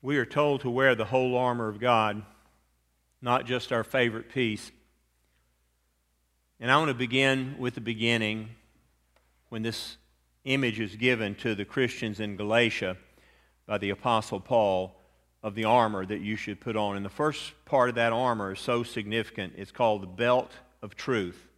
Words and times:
We 0.00 0.16
are 0.18 0.26
told 0.26 0.60
to 0.60 0.70
wear 0.70 0.94
the 0.94 1.06
whole 1.06 1.36
armor 1.36 1.68
of 1.68 1.80
God, 1.80 2.22
not 3.20 3.46
just 3.46 3.72
our 3.72 3.82
favorite 3.82 4.28
piece. 4.28 4.70
And 6.60 6.70
I 6.70 6.76
want 6.76 6.88
to 6.88 6.94
begin 6.94 7.56
with 7.58 7.74
the 7.74 7.80
beginning 7.80 8.50
when 9.48 9.62
this 9.62 9.96
image 10.44 10.78
is 10.78 10.94
given 10.94 11.34
to 11.36 11.56
the 11.56 11.64
Christians 11.64 12.20
in 12.20 12.36
Galatia 12.36 12.96
by 13.66 13.78
the 13.78 13.90
Apostle 13.90 14.38
Paul 14.38 14.94
of 15.42 15.56
the 15.56 15.64
armor 15.64 16.06
that 16.06 16.20
you 16.20 16.36
should 16.36 16.60
put 16.60 16.76
on. 16.76 16.96
And 16.96 17.04
the 17.04 17.10
first 17.10 17.52
part 17.64 17.88
of 17.88 17.96
that 17.96 18.12
armor 18.12 18.52
is 18.52 18.60
so 18.60 18.84
significant. 18.84 19.54
It's 19.56 19.72
called 19.72 20.02
the 20.02 20.06
belt 20.06 20.52
of 20.80 20.94
truth. 20.94 21.48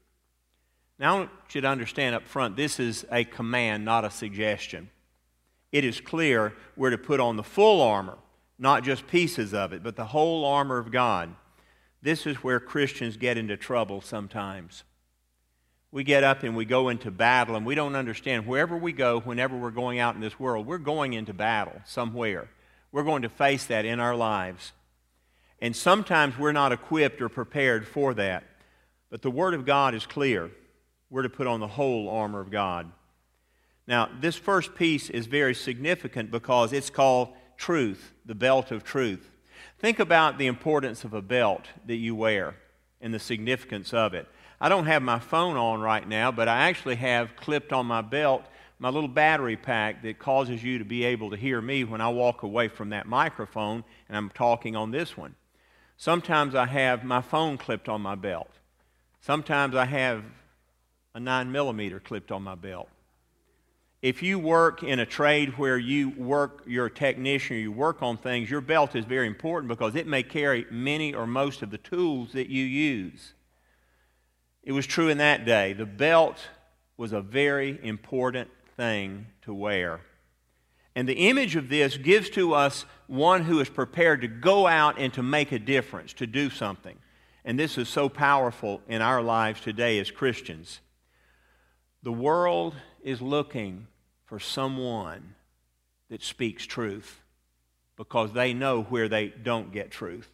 Now, 0.99 1.15
I 1.15 1.19
want 1.19 1.31
you 1.53 1.61
to 1.61 1.69
understand 1.69 2.15
up 2.15 2.27
front 2.27 2.57
this 2.57 2.81
is 2.81 3.05
a 3.13 3.25
command, 3.25 3.85
not 3.85 4.07
a 4.07 4.11
suggestion. 4.11 4.89
It 5.73 5.85
is 5.85 6.01
clear 6.01 6.55
we're 6.75 6.91
to 6.91 6.99
put 6.99 7.21
on 7.21 7.37
the 7.37 7.43
full 7.43 7.83
armor 7.83 8.17
not 8.61 8.85
just 8.85 9.07
pieces 9.07 9.55
of 9.55 9.73
it, 9.73 9.83
but 9.83 9.97
the 9.97 10.05
whole 10.05 10.45
armor 10.45 10.77
of 10.77 10.93
God. 10.93 11.35
This 12.03 12.27
is 12.27 12.37
where 12.37 12.61
Christians 12.61 13.17
get 13.17 13.39
into 13.39 13.57
trouble 13.57 14.03
sometimes. 14.03 14.85
We 15.91 16.05
get 16.05 16.23
up 16.23 16.43
and 16.43 16.55
we 16.55 16.67
go 16.67 16.91
into 16.91 17.11
battle, 17.11 17.57
and 17.57 17.65
we 17.67 17.75
don't 17.75 17.97
understand 17.97 18.47
wherever 18.47 18.77
we 18.77 18.93
go, 18.93 19.21
whenever 19.21 19.57
we're 19.57 19.71
going 19.71 19.99
out 19.99 20.15
in 20.15 20.21
this 20.21 20.39
world, 20.39 20.67
we're 20.67 20.79
going 20.79 21.15
into 21.15 21.33
battle 21.33 21.81
somewhere. 21.87 22.49
We're 22.93 23.03
going 23.03 23.23
to 23.23 23.29
face 23.31 23.65
that 23.67 23.87
in 23.87 23.99
our 23.99 24.15
lives. 24.15 24.73
And 25.61 25.75
sometimes 25.75 26.39
we're 26.39 26.53
not 26.53 26.71
equipped 26.71 27.21
or 27.21 27.29
prepared 27.29 27.89
for 27.89 28.15
that. 28.15 28.45
But 29.11 29.23
the 29.23 29.31
Word 29.31 29.55
of 29.55 29.65
God 29.65 29.95
is 29.95 30.07
clear. 30.07 30.51
We're 31.09 31.23
to 31.23 31.29
put 31.29 31.47
on 31.47 31.61
the 31.61 31.67
whole 31.67 32.09
armor 32.09 32.41
of 32.41 32.51
God. 32.51 32.91
Now, 33.87 34.09
this 34.21 34.37
first 34.37 34.75
piece 34.75 35.11
is 35.11 35.27
very 35.27 35.55
significant 35.55 36.31
because 36.31 36.73
it's 36.73 36.91
called 36.91 37.31
truth, 37.61 38.13
the 38.27 38.35
belt 38.35 38.73
of 38.73 38.83
truth. 38.83 39.31
Think 39.79 40.01
about 40.01 40.39
the 40.39 40.47
importance 40.49 41.05
of 41.05 41.15
a 41.15 41.23
belt 41.23 41.67
that 41.87 41.97
you 41.97 42.15
wear 42.17 42.57
and 43.01 43.15
the 43.15 43.19
significance 43.19 43.95
of 43.95 44.15
it. 44.15 44.27
I 44.61 44.69
don't 44.69 44.87
have 44.87 45.03
my 45.03 45.19
phone 45.19 45.57
on 45.57 45.81
right 45.81 46.07
now, 46.07 46.33
but 46.33 46.49
I 46.49 46.69
actually 46.69 46.97
have 46.97 47.37
clipped 47.37 47.73
on 47.73 47.87
my 47.87 48.03
belt 48.03 48.45
my 48.81 48.89
little 48.89 49.09
battery 49.09 49.57
pack 49.57 50.03
that 50.03 50.19
causes 50.19 50.65
you 50.65 50.79
to 50.79 50.87
be 50.87 51.05
able 51.05 51.31
to 51.31 51.37
hear 51.37 51.61
me 51.61 51.85
when 51.85 52.01
I 52.01 52.09
walk 52.09 52.43
away 52.43 52.69
from 52.69 52.89
that 52.91 53.07
microphone 53.07 53.85
and 54.09 54.17
I'm 54.17 54.31
talking 54.31 54.75
on 54.75 54.91
this 54.91 55.19
one. 55.19 55.35
Sometimes 55.99 56.55
I 56.55 56.65
have 56.65 57.05
my 57.05 57.21
phone 57.21 57.59
clipped 57.59 57.91
on 57.91 58.01
my 58.01 58.15
belt. 58.15 58.51
Sometimes 59.21 59.77
I 59.77 59.85
have 59.85 60.25
a 61.15 61.21
9 61.21 61.53
millimeter 61.53 62.01
clipped 62.01 62.33
on 62.33 62.43
my 62.43 62.55
belt 62.55 62.89
if 64.03 64.23
you 64.23 64.39
work 64.39 64.83
in 64.83 64.99
a 64.99 65.07
trade 65.07 65.59
where 65.59 65.77
you 65.77 66.11
work, 66.11 66.63
you're 66.67 66.87
a 66.87 66.91
technician, 66.91 67.59
you 67.59 67.71
work 67.71 68.03
on 68.03 68.17
things, 68.17 68.51
your 68.51 68.63
belt 68.63 68.97
is 68.97 69.05
very 69.05 69.27
important 69.27 69.69
because 69.69 69.95
it 69.95 70.07
may 70.07 70.23
carry 70.23 70.65
many 70.71 71.13
or 71.13 71.27
most 71.27 71.61
of 71.61 71.71
the 71.71 71.79
tools 71.79 72.33
that 72.33 72.49
you 72.49 72.65
use. 72.65 73.35
It 74.63 74.73
was 74.73 74.87
true 74.87 75.09
in 75.09 75.19
that 75.19 75.45
day. 75.45 75.75
The 75.75 75.87
belt 75.87 76.39
was 76.97 77.13
a 77.13 77.21
very 77.21 77.79
important 77.83 78.51
thing 78.77 79.27
to 79.43 79.53
wear. 79.53 80.01
And 80.95 81.09
the 81.09 81.29
image 81.29 81.55
of 81.57 81.69
this 81.69 81.97
gives 81.97 82.31
to 82.31 82.55
us 82.55 82.87
one 83.07 83.43
who 83.43 83.61
is 83.61 83.69
prepared 83.69 84.23
to 84.23 84.29
go 84.29 84.67
out 84.67 84.99
and 84.99 85.13
to 85.15 85.23
make 85.23 85.53
a 85.53 85.59
difference, 85.59 86.15
to 86.15 86.27
do 86.27 86.49
something. 86.49 86.97
And 87.45 87.59
this 87.59 87.77
is 87.79 87.89
so 87.89 88.09
powerful 88.09 88.81
in 88.89 89.03
our 89.03 89.23
lives 89.23 89.61
today 89.61 89.99
as 89.99 90.11
Christians. 90.11 90.81
The 92.03 92.13
world 92.13 92.75
is 93.03 93.23
looking 93.23 93.87
for 94.31 94.39
someone 94.39 95.35
that 96.09 96.23
speaks 96.23 96.65
truth 96.65 97.21
because 97.97 98.33
they 98.33 98.55
know 98.55 98.83
where 98.83 99.09
they 99.09 99.27
don't 99.27 99.73
get 99.73 99.91
truth. 99.91 100.31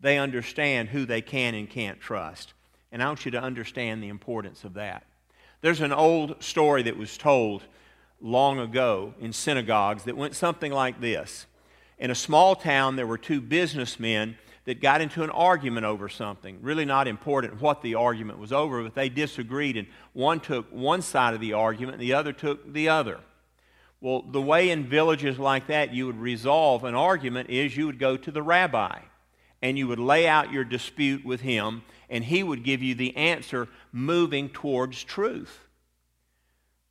They 0.00 0.16
understand 0.16 0.88
who 0.88 1.04
they 1.04 1.20
can 1.20 1.54
and 1.54 1.68
can't 1.68 2.00
trust. 2.00 2.54
And 2.90 3.02
I 3.02 3.08
want 3.08 3.26
you 3.26 3.30
to 3.32 3.40
understand 3.40 4.02
the 4.02 4.08
importance 4.08 4.64
of 4.64 4.72
that. 4.74 5.04
There's 5.60 5.82
an 5.82 5.92
old 5.92 6.42
story 6.42 6.84
that 6.84 6.96
was 6.96 7.18
told 7.18 7.62
long 8.22 8.58
ago 8.58 9.12
in 9.20 9.34
synagogues 9.34 10.04
that 10.04 10.16
went 10.16 10.34
something 10.34 10.72
like 10.72 11.02
this. 11.02 11.44
In 11.98 12.10
a 12.10 12.14
small 12.14 12.56
town, 12.56 12.96
there 12.96 13.06
were 13.06 13.18
two 13.18 13.42
businessmen 13.42 14.38
that 14.66 14.80
got 14.80 15.00
into 15.00 15.22
an 15.22 15.30
argument 15.30 15.86
over 15.86 16.08
something. 16.08 16.58
Really 16.60 16.84
not 16.84 17.06
important 17.06 17.60
what 17.60 17.82
the 17.82 17.94
argument 17.96 18.38
was 18.38 18.52
over, 18.52 18.82
but 18.82 18.94
they 18.94 19.08
disagreed, 19.08 19.76
and 19.76 19.86
one 20.12 20.40
took 20.40 20.66
one 20.72 21.02
side 21.02 21.34
of 21.34 21.40
the 21.40 21.52
argument 21.52 21.94
and 21.94 22.02
the 22.02 22.14
other 22.14 22.32
took 22.32 22.72
the 22.72 22.88
other. 22.88 23.20
Well, 24.06 24.22
the 24.22 24.40
way 24.40 24.70
in 24.70 24.84
villages 24.84 25.36
like 25.36 25.66
that 25.66 25.92
you 25.92 26.06
would 26.06 26.20
resolve 26.20 26.84
an 26.84 26.94
argument 26.94 27.50
is 27.50 27.76
you 27.76 27.86
would 27.86 27.98
go 27.98 28.16
to 28.16 28.30
the 28.30 28.40
rabbi 28.40 29.00
and 29.60 29.76
you 29.76 29.88
would 29.88 29.98
lay 29.98 30.28
out 30.28 30.52
your 30.52 30.62
dispute 30.62 31.24
with 31.24 31.40
him, 31.40 31.82
and 32.08 32.22
he 32.22 32.44
would 32.44 32.62
give 32.62 32.84
you 32.84 32.94
the 32.94 33.16
answer 33.16 33.66
moving 33.90 34.48
towards 34.48 35.02
truth. 35.02 35.58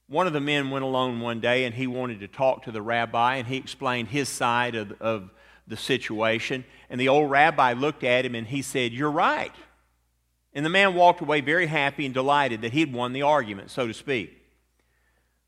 One 0.09 0.28
of 0.28 0.34
the 0.34 0.42
men 0.42 0.72
went 0.72 0.84
alone 0.84 1.22
one 1.22 1.40
day 1.40 1.64
and 1.64 1.74
he 1.74 1.88
wanted 1.88 2.20
to 2.20 2.28
talk 2.28 2.64
to 2.64 2.72
the 2.74 2.81
rabbi, 2.81 3.38
and 3.38 3.48
he 3.48 3.56
explained 3.56 4.09
his 4.09 4.28
side 4.28 4.75
of, 4.75 4.92
of 5.00 5.31
the 5.68 5.78
situation. 5.78 6.66
And 6.90 7.00
the 7.00 7.08
old 7.08 7.31
rabbi 7.31 7.72
looked 7.72 8.04
at 8.04 8.25
him 8.25 8.36
and 8.36 8.46
he 8.46 8.62
said, 8.62 8.92
You're 8.92 9.09
right. 9.09 9.56
And 10.54 10.66
the 10.66 10.70
man 10.70 10.94
walked 10.94 11.22
away 11.22 11.40
very 11.40 11.68
happy 11.68 12.04
and 12.04 12.14
delighted 12.14 12.62
that 12.64 12.74
he'd 12.74 12.92
won 12.92 13.14
the 13.14 13.22
argument, 13.22 13.72
so 13.72 13.88
to 13.88 13.94
speak. 13.94 14.44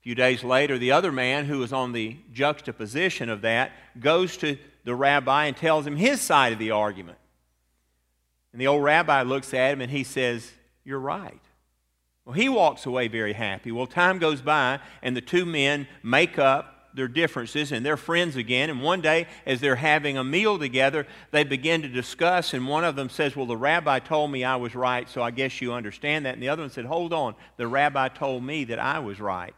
Few 0.07 0.16
days 0.16 0.41
later, 0.41 0.78
the 0.78 0.94
other 0.94 1.12
man, 1.12 1.44
who 1.44 1.59
was 1.59 1.73
on 1.73 1.91
the 1.91 2.16
juxtaposition 2.31 3.28
of 3.28 3.41
that, 3.41 3.73
goes 4.00 4.38
to 4.38 4.57
the 4.85 4.95
rabbi 4.95 5.47
and 5.47 5.57
tells 5.57 5.85
him 5.85 5.97
his 5.97 6.22
side 6.22 6.53
of 6.53 6.59
the 6.59 6.72
argument. 6.72 7.18
And 8.53 8.62
the 8.62 8.68
old 8.68 8.85
rabbi 8.85 9.23
looks 9.23 9.53
at 9.53 9.73
him 9.73 9.81
and 9.81 9.91
he 9.91 10.06
says, 10.06 10.50
You're 10.85 10.97
right. 10.97 11.41
Well, 12.23 12.35
he 12.35 12.47
walks 12.47 12.85
away 12.85 13.09
very 13.09 13.34
happy. 13.34 13.69
Well, 13.73 13.85
time 13.85 14.18
goes 14.18 14.41
by, 14.41 14.79
and 15.01 15.13
the 15.13 15.19
two 15.19 15.45
men 15.45 15.90
make 16.03 16.39
up 16.39 16.91
their 16.94 17.09
differences 17.09 17.74
and 17.74 17.85
they're 17.85 17.97
friends 17.97 18.38
again. 18.38 18.69
And 18.69 18.81
one 18.81 19.01
day, 19.01 19.28
as 19.45 19.59
they're 19.59 19.75
having 19.75 20.18
a 20.18 20.24
meal 20.24 20.57
together, 20.57 21.06
they 21.31 21.44
begin 21.44 21.81
to 21.81 21.89
discuss. 21.89 22.53
And 22.53 22.66
one 22.66 22.85
of 22.85 22.95
them 22.95 23.09
says, 23.09 23.35
Well, 23.35 23.45
the 23.45 23.57
rabbi 23.57 24.00
told 24.00 24.31
me 24.31 24.45
I 24.45 24.56
was 24.56 24.74
right, 24.74 25.09
so 25.09 25.22
I 25.22 25.31
guess 25.31 25.59
you 25.59 25.74
understand 25.74 26.25
that. 26.25 26.35
And 26.35 26.41
the 26.41 26.47
other 26.47 26.63
one 26.63 26.72
said, 26.72 26.85
Hold 26.85 27.12
on, 27.12 27.35
the 27.57 27.68
rabbi 27.68 28.07
told 28.07 28.41
me 28.41 28.63
that 28.63 28.79
I 28.79 29.00
was 29.00 29.19
right. 29.19 29.53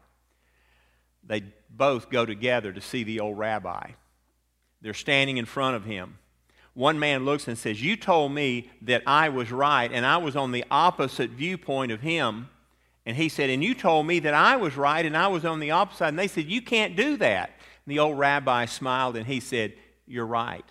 They 1.30 1.44
both 1.70 2.10
go 2.10 2.26
together 2.26 2.74
to 2.74 2.82
see 2.82 3.06
the 3.06 3.22
old 3.22 3.38
rabbi. 3.38 3.92
They're 4.82 4.94
standing 4.94 5.38
in 5.38 5.46
front 5.46 5.78
of 5.78 5.86
him. 5.86 6.18
One 6.74 7.00
man 7.00 7.24
looks 7.24 7.48
and 7.48 7.58
says, 7.58 7.82
You 7.82 7.96
told 7.96 8.34
me 8.34 8.70
that 8.82 9.04
I 9.06 9.30
was 9.30 9.52
right, 9.52 9.90
and 9.92 10.06
I 10.06 10.18
was 10.18 10.36
on 10.36 10.52
the 10.52 10.66
opposite 10.70 11.30
viewpoint 11.30 11.92
of 11.92 12.02
him. 12.02 12.50
And 13.06 13.16
he 13.16 13.30
said, 13.30 13.50
And 13.50 13.64
you 13.64 13.74
told 13.74 14.08
me 14.08 14.20
that 14.20 14.34
I 14.34 14.58
was 14.58 14.76
right 14.76 15.06
and 15.06 15.16
I 15.16 15.28
was 15.28 15.46
on 15.46 15.60
the 15.60 15.72
opposite. 15.72 16.06
And 16.06 16.20
they 16.20 16.28
said, 16.28 16.46
You 16.46 16.62
can't 16.62 16.96
do 16.96 17.18
that. 17.18 17.52
And 17.86 17.92
the 17.92 18.00
old 18.00 18.18
rabbi 18.18 18.66
smiled 18.66 19.16
and 19.16 19.26
he 19.26 19.40
said, 19.40 19.74
You're 20.08 20.26
right. 20.26 20.66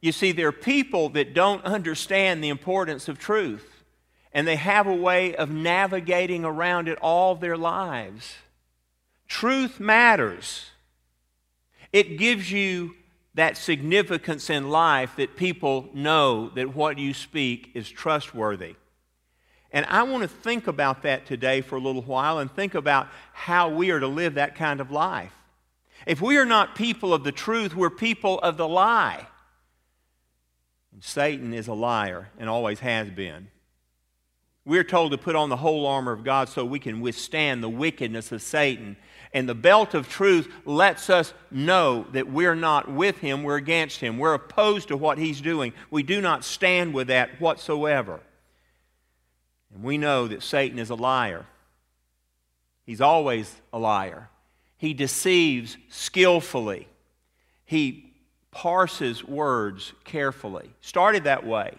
You 0.00 0.12
see, 0.12 0.32
there 0.32 0.48
are 0.48 0.52
people 0.52 1.08
that 1.10 1.34
don't 1.34 1.64
understand 1.64 2.42
the 2.42 2.50
importance 2.50 3.08
of 3.08 3.18
truth, 3.18 3.84
and 4.32 4.46
they 4.46 4.56
have 4.56 4.86
a 4.86 4.94
way 4.94 5.34
of 5.34 5.50
navigating 5.50 6.44
around 6.44 6.88
it 6.88 6.98
all 7.00 7.34
their 7.34 7.56
lives. 7.56 8.36
Truth 9.28 9.78
matters, 9.78 10.70
it 11.92 12.18
gives 12.18 12.50
you 12.50 12.94
that 13.34 13.56
significance 13.56 14.50
in 14.50 14.70
life 14.70 15.14
that 15.16 15.36
people 15.36 15.88
know 15.94 16.48
that 16.50 16.74
what 16.74 16.98
you 16.98 17.14
speak 17.14 17.70
is 17.74 17.88
trustworthy. 17.88 18.74
And 19.70 19.86
I 19.86 20.02
want 20.02 20.22
to 20.22 20.28
think 20.28 20.66
about 20.66 21.02
that 21.02 21.26
today 21.26 21.60
for 21.60 21.76
a 21.76 21.80
little 21.80 22.02
while 22.02 22.38
and 22.38 22.50
think 22.50 22.74
about 22.74 23.08
how 23.32 23.68
we 23.68 23.90
are 23.90 24.00
to 24.00 24.08
live 24.08 24.34
that 24.34 24.54
kind 24.54 24.80
of 24.80 24.90
life. 24.90 25.32
If 26.06 26.22
we 26.22 26.38
are 26.38 26.46
not 26.46 26.74
people 26.74 27.12
of 27.12 27.22
the 27.22 27.32
truth, 27.32 27.76
we're 27.76 27.90
people 27.90 28.38
of 28.40 28.56
the 28.56 28.66
lie. 28.66 29.26
And 30.92 31.04
Satan 31.04 31.52
is 31.52 31.68
a 31.68 31.74
liar 31.74 32.30
and 32.38 32.48
always 32.48 32.80
has 32.80 33.10
been. 33.10 33.48
We're 34.64 34.84
told 34.84 35.12
to 35.12 35.18
put 35.18 35.36
on 35.36 35.48
the 35.48 35.56
whole 35.56 35.86
armor 35.86 36.12
of 36.12 36.24
God 36.24 36.48
so 36.48 36.64
we 36.64 36.78
can 36.78 37.00
withstand 37.00 37.62
the 37.62 37.68
wickedness 37.68 38.32
of 38.32 38.42
Satan. 38.42 38.96
And 39.32 39.48
the 39.48 39.54
belt 39.54 39.94
of 39.94 40.08
truth 40.08 40.48
lets 40.64 41.10
us 41.10 41.34
know 41.50 42.06
that 42.12 42.30
we're 42.30 42.54
not 42.54 42.90
with 42.90 43.18
him, 43.18 43.42
we're 43.42 43.56
against 43.56 44.00
him. 44.00 44.18
We're 44.18 44.34
opposed 44.34 44.88
to 44.88 44.96
what 44.96 45.18
he's 45.18 45.40
doing. 45.40 45.72
We 45.90 46.02
do 46.02 46.20
not 46.20 46.44
stand 46.44 46.94
with 46.94 47.08
that 47.08 47.40
whatsoever. 47.40 48.20
And 49.74 49.82
we 49.82 49.98
know 49.98 50.28
that 50.28 50.42
Satan 50.42 50.78
is 50.78 50.90
a 50.90 50.94
liar. 50.94 51.44
He's 52.84 53.00
always 53.02 53.54
a 53.72 53.78
liar. 53.78 54.30
He 54.78 54.94
deceives 54.94 55.76
skillfully. 55.90 56.88
He 57.66 58.14
parses 58.50 59.22
words 59.22 59.92
carefully. 60.04 60.70
Started 60.80 61.24
that 61.24 61.46
way. 61.46 61.74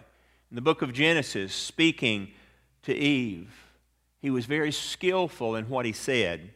In 0.50 0.54
the 0.54 0.60
book 0.60 0.82
of 0.82 0.92
Genesis, 0.92 1.52
speaking 1.52 2.30
to 2.82 2.94
Eve, 2.94 3.52
he 4.20 4.30
was 4.30 4.46
very 4.46 4.70
skillful 4.70 5.56
in 5.56 5.68
what 5.68 5.84
he 5.84 5.92
said. 5.92 6.50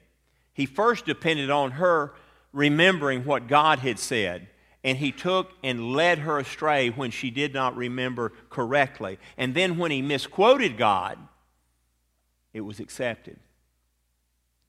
He 0.55 0.67
first 0.67 1.05
depended 1.05 1.51
on 1.51 1.73
her 1.73 2.15
remembering 2.53 3.25
what 3.25 3.49
God 3.49 3.81
had 3.81 3.99
said. 3.99 4.49
And 4.83 4.99
he 4.99 5.13
took 5.13 5.53
and 5.63 5.93
led 5.93 6.19
her 6.19 6.39
astray 6.39 6.91
when 6.91 7.11
she 7.11 7.31
did 7.31 7.55
not 7.55 7.77
remember 7.77 8.33
correctly. 8.51 9.19
And 9.37 9.55
then 9.55 9.79
when 9.79 9.91
he 9.91 10.03
misquoted 10.03 10.77
God, 10.77 11.19
it 12.53 12.61
was 12.61 12.81
accepted. 12.81 13.39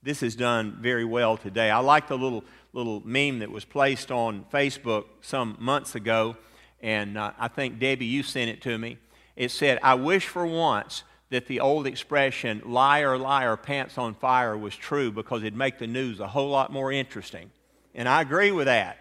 This 0.02 0.24
is 0.24 0.36
done 0.36 0.78
very 0.80 1.04
well 1.04 1.36
today. 1.36 1.70
I 1.70 1.80
like 1.80 2.08
the 2.08 2.18
little, 2.18 2.44
little 2.74 3.02
meme 3.06 3.40
that 3.40 3.52
was 3.52 3.66
placed 3.66 4.12
on 4.12 4.46
Facebook 4.54 5.06
some 5.22 5.58
months 5.60 5.96
ago, 5.96 6.38
and 6.80 7.18
uh, 7.18 7.32
I 7.40 7.48
think, 7.48 7.80
Debbie, 7.80 8.06
you 8.06 8.22
sent 8.22 8.50
it 8.50 8.62
to 8.62 8.78
me. 8.78 9.00
It 9.36 9.50
said, 9.50 9.80
I 9.82 9.96
wish 9.96 10.28
for 10.28 10.46
once 10.46 11.04
that 11.30 11.48
the 11.48 11.60
old 11.60 11.88
expression, 11.88 12.62
liar, 12.66 13.18
liar, 13.18 13.58
pants 13.58 13.98
on 13.98 14.14
fire, 14.14 14.58
was 14.58 14.76
true 14.76 15.12
because 15.12 15.42
it'd 15.42 15.56
make 15.56 15.80
the 15.80 15.88
news 15.88 16.20
a 16.20 16.28
whole 16.28 16.50
lot 16.50 16.72
more 16.72 16.92
interesting. 16.92 17.50
And 17.94 18.08
I 18.08 18.22
agree 18.22 18.52
with 18.52 18.66
that. 18.66 19.00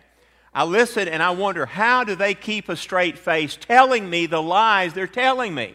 I 0.55 0.65
listen 0.65 1.09
and 1.09 1.23
I 1.23 1.31
wonder, 1.31 1.67
how 1.67 2.05
do 2.05 2.15
they 2.15 2.35
keep 2.35 2.69
a 2.69 2.77
straight 2.77 3.19
face 3.19 3.57
telling 3.57 4.09
me 4.09 4.27
the 4.27 4.41
lies 4.41 4.95
they're 4.95 5.07
telling 5.07 5.55
me? 5.55 5.75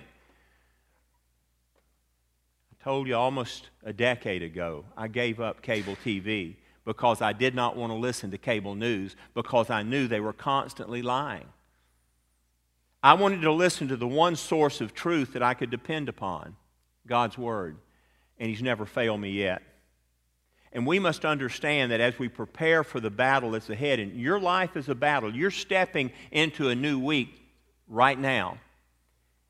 I 2.71 2.83
told 2.83 3.07
you 3.07 3.15
almost 3.15 3.69
a 3.83 3.91
decade 3.91 4.41
ago, 4.41 4.85
I 4.95 5.09
gave 5.09 5.41
up 5.41 5.61
cable 5.61 5.97
TV 6.03 6.55
because 6.85 7.21
I 7.21 7.33
did 7.33 7.53
not 7.53 7.75
want 7.75 7.91
to 7.91 7.97
listen 7.97 8.31
to 8.31 8.37
cable 8.37 8.73
news 8.73 9.15
because 9.33 9.69
I 9.69 9.83
knew 9.83 10.07
they 10.07 10.21
were 10.21 10.33
constantly 10.33 11.01
lying. 11.01 11.45
I 13.01 13.13
wanted 13.13 13.41
to 13.41 13.51
listen 13.51 13.87
to 13.89 13.97
the 13.97 14.07
one 14.07 14.35
source 14.35 14.81
of 14.81 14.93
truth 14.93 15.33
that 15.33 15.43
I 15.43 15.53
could 15.53 15.69
depend 15.69 16.09
upon 16.09 16.55
God's 17.07 17.37
Word. 17.37 17.77
And 18.37 18.49
He's 18.49 18.61
never 18.61 18.85
failed 18.85 19.21
me 19.21 19.31
yet. 19.31 19.61
And 20.71 20.85
we 20.85 20.99
must 20.99 21.25
understand 21.25 21.91
that 21.91 21.99
as 21.99 22.19
we 22.19 22.27
prepare 22.29 22.83
for 22.83 22.99
the 22.99 23.09
battle 23.09 23.51
that's 23.51 23.69
ahead, 23.69 23.99
and 23.99 24.19
your 24.19 24.39
life 24.39 24.77
is 24.77 24.87
a 24.87 24.95
battle, 24.95 25.33
you're 25.33 25.49
stepping 25.49 26.11
into 26.31 26.69
a 26.69 26.75
new 26.75 26.99
week 26.99 27.41
right 27.87 28.19
now. 28.19 28.57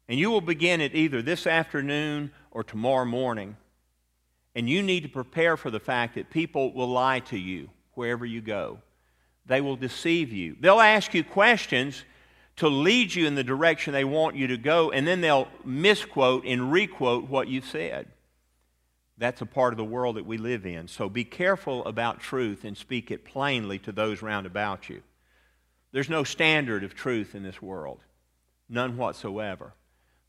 And 0.08 0.18
you 0.18 0.32
will 0.32 0.42
begin 0.42 0.82
it 0.82 0.96
either 0.96 1.22
this 1.22 1.46
afternoon 1.46 2.32
or 2.52 2.64
tomorrow 2.64 3.06
morning. 3.06 3.58
And 4.56 4.70
you 4.70 4.82
need 4.82 5.04
to 5.04 5.10
prepare 5.10 5.58
for 5.58 5.70
the 5.70 5.80
fact 5.80 6.16
that 6.16 6.30
people 6.30 6.74
will 6.74 6.88
lie 6.88 7.20
to 7.22 7.38
you 7.38 7.70
wherever 7.94 8.26
you 8.26 8.42
go. 8.42 8.80
They 9.46 9.62
will 9.62 9.76
deceive 9.76 10.32
you. 10.32 10.56
They'll 10.60 10.80
ask 10.80 11.14
you 11.14 11.24
questions 11.24 12.04
to 12.60 12.68
lead 12.68 13.16
you 13.16 13.26
in 13.26 13.36
the 13.36 13.44
direction 13.44 13.94
they 13.94 14.04
want 14.04 14.36
you 14.36 14.48
to 14.48 14.58
go, 14.58 14.92
and 14.92 15.08
then 15.08 15.22
they'll 15.22 15.48
misquote 15.64 16.46
and 16.46 16.72
requote 16.74 17.30
what 17.30 17.48
you've 17.48 17.66
said. 17.66 18.08
That's 19.18 19.40
a 19.40 19.46
part 19.46 19.72
of 19.72 19.78
the 19.78 19.86
world 19.86 20.18
that 20.18 20.26
we 20.26 20.38
live 20.38 20.66
in. 20.66 20.90
So 20.90 21.08
be 21.08 21.24
careful 21.24 21.86
about 21.86 22.20
truth 22.20 22.66
and 22.66 22.78
speak 22.78 23.12
it 23.12 23.24
plainly 23.24 23.80
to 23.80 23.94
those 23.94 24.22
round 24.22 24.46
about 24.46 24.90
you. 24.90 25.02
There's 25.94 26.10
no 26.10 26.26
standard 26.26 26.84
of 26.84 26.94
truth 26.94 27.34
in 27.34 27.44
this 27.44 27.62
world, 27.62 28.00
none 28.68 28.98
whatsoever. 28.98 29.74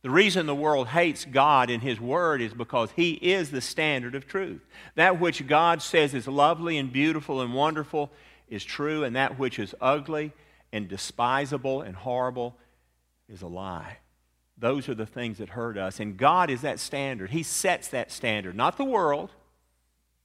The 0.03 0.11
reason 0.11 0.47
the 0.47 0.55
world 0.55 0.87
hates 0.87 1.25
God 1.25 1.69
and 1.69 1.83
His 1.83 2.01
Word 2.01 2.41
is 2.41 2.55
because 2.55 2.93
He 2.93 3.13
is 3.15 3.51
the 3.51 3.61
standard 3.61 4.15
of 4.15 4.29
truth. 4.29 4.65
That 4.95 5.19
which 5.19 5.49
God 5.49 5.83
says 5.83 6.15
is 6.15 6.29
lovely 6.29 6.79
and 6.79 6.93
beautiful 6.93 7.41
and 7.41 7.55
wonderful 7.55 8.11
is 8.49 8.65
true, 8.65 9.03
and 9.03 9.17
that 9.17 9.37
which 9.37 9.59
is 9.59 9.75
ugly 9.81 10.33
and 10.73 10.89
despisable 10.89 11.83
and 11.83 11.97
horrible 11.97 12.57
is 13.29 13.43
a 13.43 13.47
lie. 13.47 13.99
Those 14.59 14.89
are 14.89 14.95
the 14.95 15.07
things 15.07 15.39
that 15.39 15.51
hurt 15.51 15.79
us. 15.79 16.01
And 16.01 16.17
God 16.17 16.51
is 16.51 16.61
that 16.63 16.79
standard. 16.79 17.31
He 17.31 17.43
sets 17.43 17.89
that 17.89 18.11
standard, 18.11 18.55
not 18.55 18.77
the 18.77 18.85
world, 18.85 19.31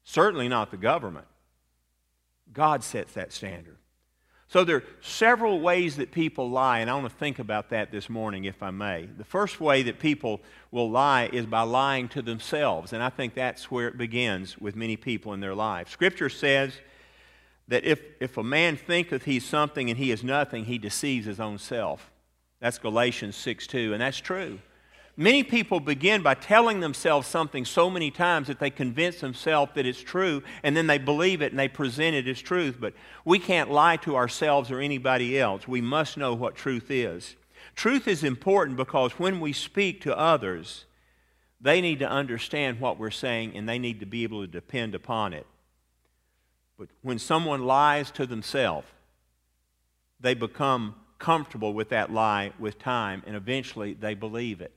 certainly 0.04 0.48
not 0.48 0.72
the 0.72 0.78
government. 0.78 1.28
God 2.52 2.84
sets 2.84 3.14
that 3.14 3.32
standard. 3.32 3.78
So 4.48 4.64
there 4.64 4.78
are 4.78 4.84
several 5.02 5.60
ways 5.60 5.96
that 5.96 6.12
people 6.12 6.50
lie, 6.50 6.80
and 6.80 6.90
I 6.90 6.94
want 6.94 7.10
to 7.10 7.18
think 7.18 7.40
about 7.40 7.72
that 7.72 7.92
this 7.92 8.10
morning, 8.10 8.46
if 8.46 8.62
I 8.62 8.70
may. 8.70 9.08
The 9.18 9.24
first 9.24 9.60
way 9.60 9.82
that 9.84 10.00
people 10.00 10.40
will 10.70 10.90
lie 10.90 11.30
is 11.34 11.48
by 11.48 11.64
lying 11.64 12.08
to 12.10 12.22
themselves, 12.22 12.94
and 12.94 13.02
I 13.02 13.10
think 13.10 13.34
that's 13.34 13.72
where 13.72 13.88
it 13.88 13.98
begins 13.98 14.58
with 14.58 14.76
many 14.76 14.98
people 14.98 15.34
in 15.34 15.40
their 15.40 15.56
life. 15.56 15.90
Scripture 15.90 16.30
says 16.30 16.74
that 17.68 17.84
if, 17.84 18.02
if 18.20 18.38
a 18.38 18.44
man 18.44 18.78
thinketh 18.78 19.26
he's 19.26 19.46
something 19.46 19.90
and 19.90 19.98
he 19.98 20.12
is 20.12 20.24
nothing, 20.24 20.66
he 20.66 20.78
deceives 20.78 21.26
his 21.26 21.40
own 21.40 21.58
self. 21.58 22.12
That's 22.60 22.78
Galatians 22.78 23.36
6 23.36 23.68
2, 23.68 23.94
and 23.94 24.02
that's 24.02 24.20
true. 24.20 24.60
Many 25.18 25.44
people 25.44 25.80
begin 25.80 26.22
by 26.22 26.34
telling 26.34 26.82
themselves 26.82 27.28
something 27.28 27.64
so 27.64 27.90
many 27.90 28.12
times 28.12 28.48
that 28.48 28.60
they 28.60 28.70
convince 28.70 29.22
themselves 29.22 29.72
that 29.76 29.86
it's 29.86 30.02
true, 30.02 30.44
and 30.62 30.76
then 30.76 30.88
they 30.88 30.98
believe 30.98 31.42
it 31.42 31.54
and 31.54 31.60
they 31.60 31.70
present 31.70 32.16
it 32.16 32.28
as 32.28 32.42
truth. 32.42 32.78
But 32.80 32.94
we 33.24 33.40
can't 33.40 33.72
lie 33.72 33.96
to 33.98 34.18
ourselves 34.18 34.72
or 34.72 34.82
anybody 34.82 35.40
else. 35.40 35.68
We 35.68 35.80
must 35.80 36.18
know 36.18 36.34
what 36.34 36.56
truth 36.56 36.92
is. 36.92 37.36
Truth 37.76 38.08
is 38.08 38.24
important 38.24 38.78
because 38.78 39.14
when 39.14 39.40
we 39.40 39.54
speak 39.54 40.02
to 40.02 40.18
others, 40.18 40.86
they 41.62 41.80
need 41.80 42.00
to 42.00 42.10
understand 42.10 42.80
what 42.82 43.00
we're 43.00 43.10
saying 43.10 43.56
and 43.56 43.68
they 43.68 43.80
need 43.80 44.02
to 44.02 44.06
be 44.06 44.24
able 44.24 44.42
to 44.42 44.48
depend 44.48 44.96
upon 44.96 45.34
it. 45.34 45.48
But 46.78 46.90
when 47.02 47.20
someone 47.20 47.66
lies 47.66 48.12
to 48.12 48.26
themselves, 48.26 48.88
they 50.20 50.34
become 50.34 50.96
comfortable 51.20 51.74
with 51.74 51.90
that 51.90 52.12
lie 52.12 52.52
with 52.60 52.78
time, 52.78 53.24
and 53.26 53.36
eventually 53.36 53.94
they 53.94 54.14
believe 54.14 54.62
it. 54.62 54.72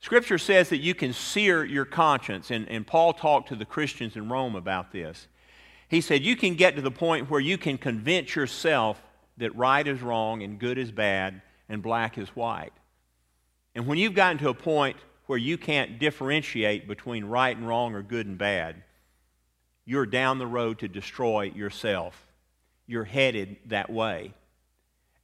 Scripture 0.00 0.38
says 0.38 0.68
that 0.68 0.78
you 0.78 0.94
can 0.94 1.12
sear 1.12 1.64
your 1.64 1.84
conscience, 1.84 2.50
and, 2.50 2.68
and 2.68 2.86
Paul 2.86 3.12
talked 3.12 3.48
to 3.48 3.56
the 3.56 3.64
Christians 3.64 4.16
in 4.16 4.28
Rome 4.28 4.54
about 4.54 4.92
this. 4.92 5.26
He 5.88 6.00
said, 6.00 6.22
You 6.22 6.36
can 6.36 6.54
get 6.54 6.76
to 6.76 6.82
the 6.82 6.90
point 6.90 7.30
where 7.30 7.40
you 7.40 7.58
can 7.58 7.78
convince 7.78 8.36
yourself 8.36 9.02
that 9.38 9.54
right 9.56 9.86
is 9.86 10.00
wrong 10.00 10.42
and 10.42 10.58
good 10.58 10.78
is 10.78 10.92
bad 10.92 11.42
and 11.68 11.82
black 11.82 12.18
is 12.18 12.28
white. 12.30 12.72
And 13.74 13.86
when 13.86 13.98
you've 13.98 14.14
gotten 14.14 14.38
to 14.38 14.48
a 14.48 14.54
point 14.54 14.96
where 15.26 15.38
you 15.38 15.58
can't 15.58 15.98
differentiate 15.98 16.88
between 16.88 17.24
right 17.24 17.56
and 17.56 17.66
wrong 17.66 17.94
or 17.94 18.02
good 18.02 18.26
and 18.26 18.38
bad, 18.38 18.82
you're 19.88 20.04
down 20.04 20.36
the 20.36 20.46
road 20.46 20.80
to 20.80 20.86
destroy 20.86 21.44
yourself. 21.44 22.26
You're 22.86 23.04
headed 23.04 23.56
that 23.68 23.88
way. 23.88 24.34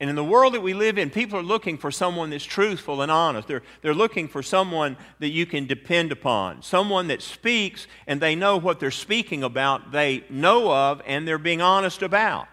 And 0.00 0.08
in 0.08 0.16
the 0.16 0.24
world 0.24 0.54
that 0.54 0.62
we 0.62 0.72
live 0.72 0.96
in, 0.96 1.10
people 1.10 1.38
are 1.38 1.42
looking 1.42 1.76
for 1.76 1.90
someone 1.90 2.30
that's 2.30 2.46
truthful 2.46 3.02
and 3.02 3.12
honest. 3.12 3.46
They're, 3.46 3.62
they're 3.82 3.92
looking 3.92 4.26
for 4.26 4.42
someone 4.42 4.96
that 5.18 5.28
you 5.28 5.44
can 5.44 5.66
depend 5.66 6.12
upon, 6.12 6.62
someone 6.62 7.08
that 7.08 7.20
speaks 7.20 7.86
and 8.06 8.22
they 8.22 8.34
know 8.34 8.56
what 8.56 8.80
they're 8.80 8.90
speaking 8.90 9.42
about, 9.42 9.92
they 9.92 10.24
know 10.30 10.72
of, 10.72 11.02
and 11.06 11.28
they're 11.28 11.36
being 11.36 11.60
honest 11.60 12.00
about. 12.00 12.48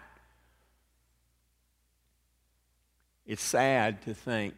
It's 3.24 3.42
sad 3.42 4.02
to 4.02 4.12
think 4.12 4.52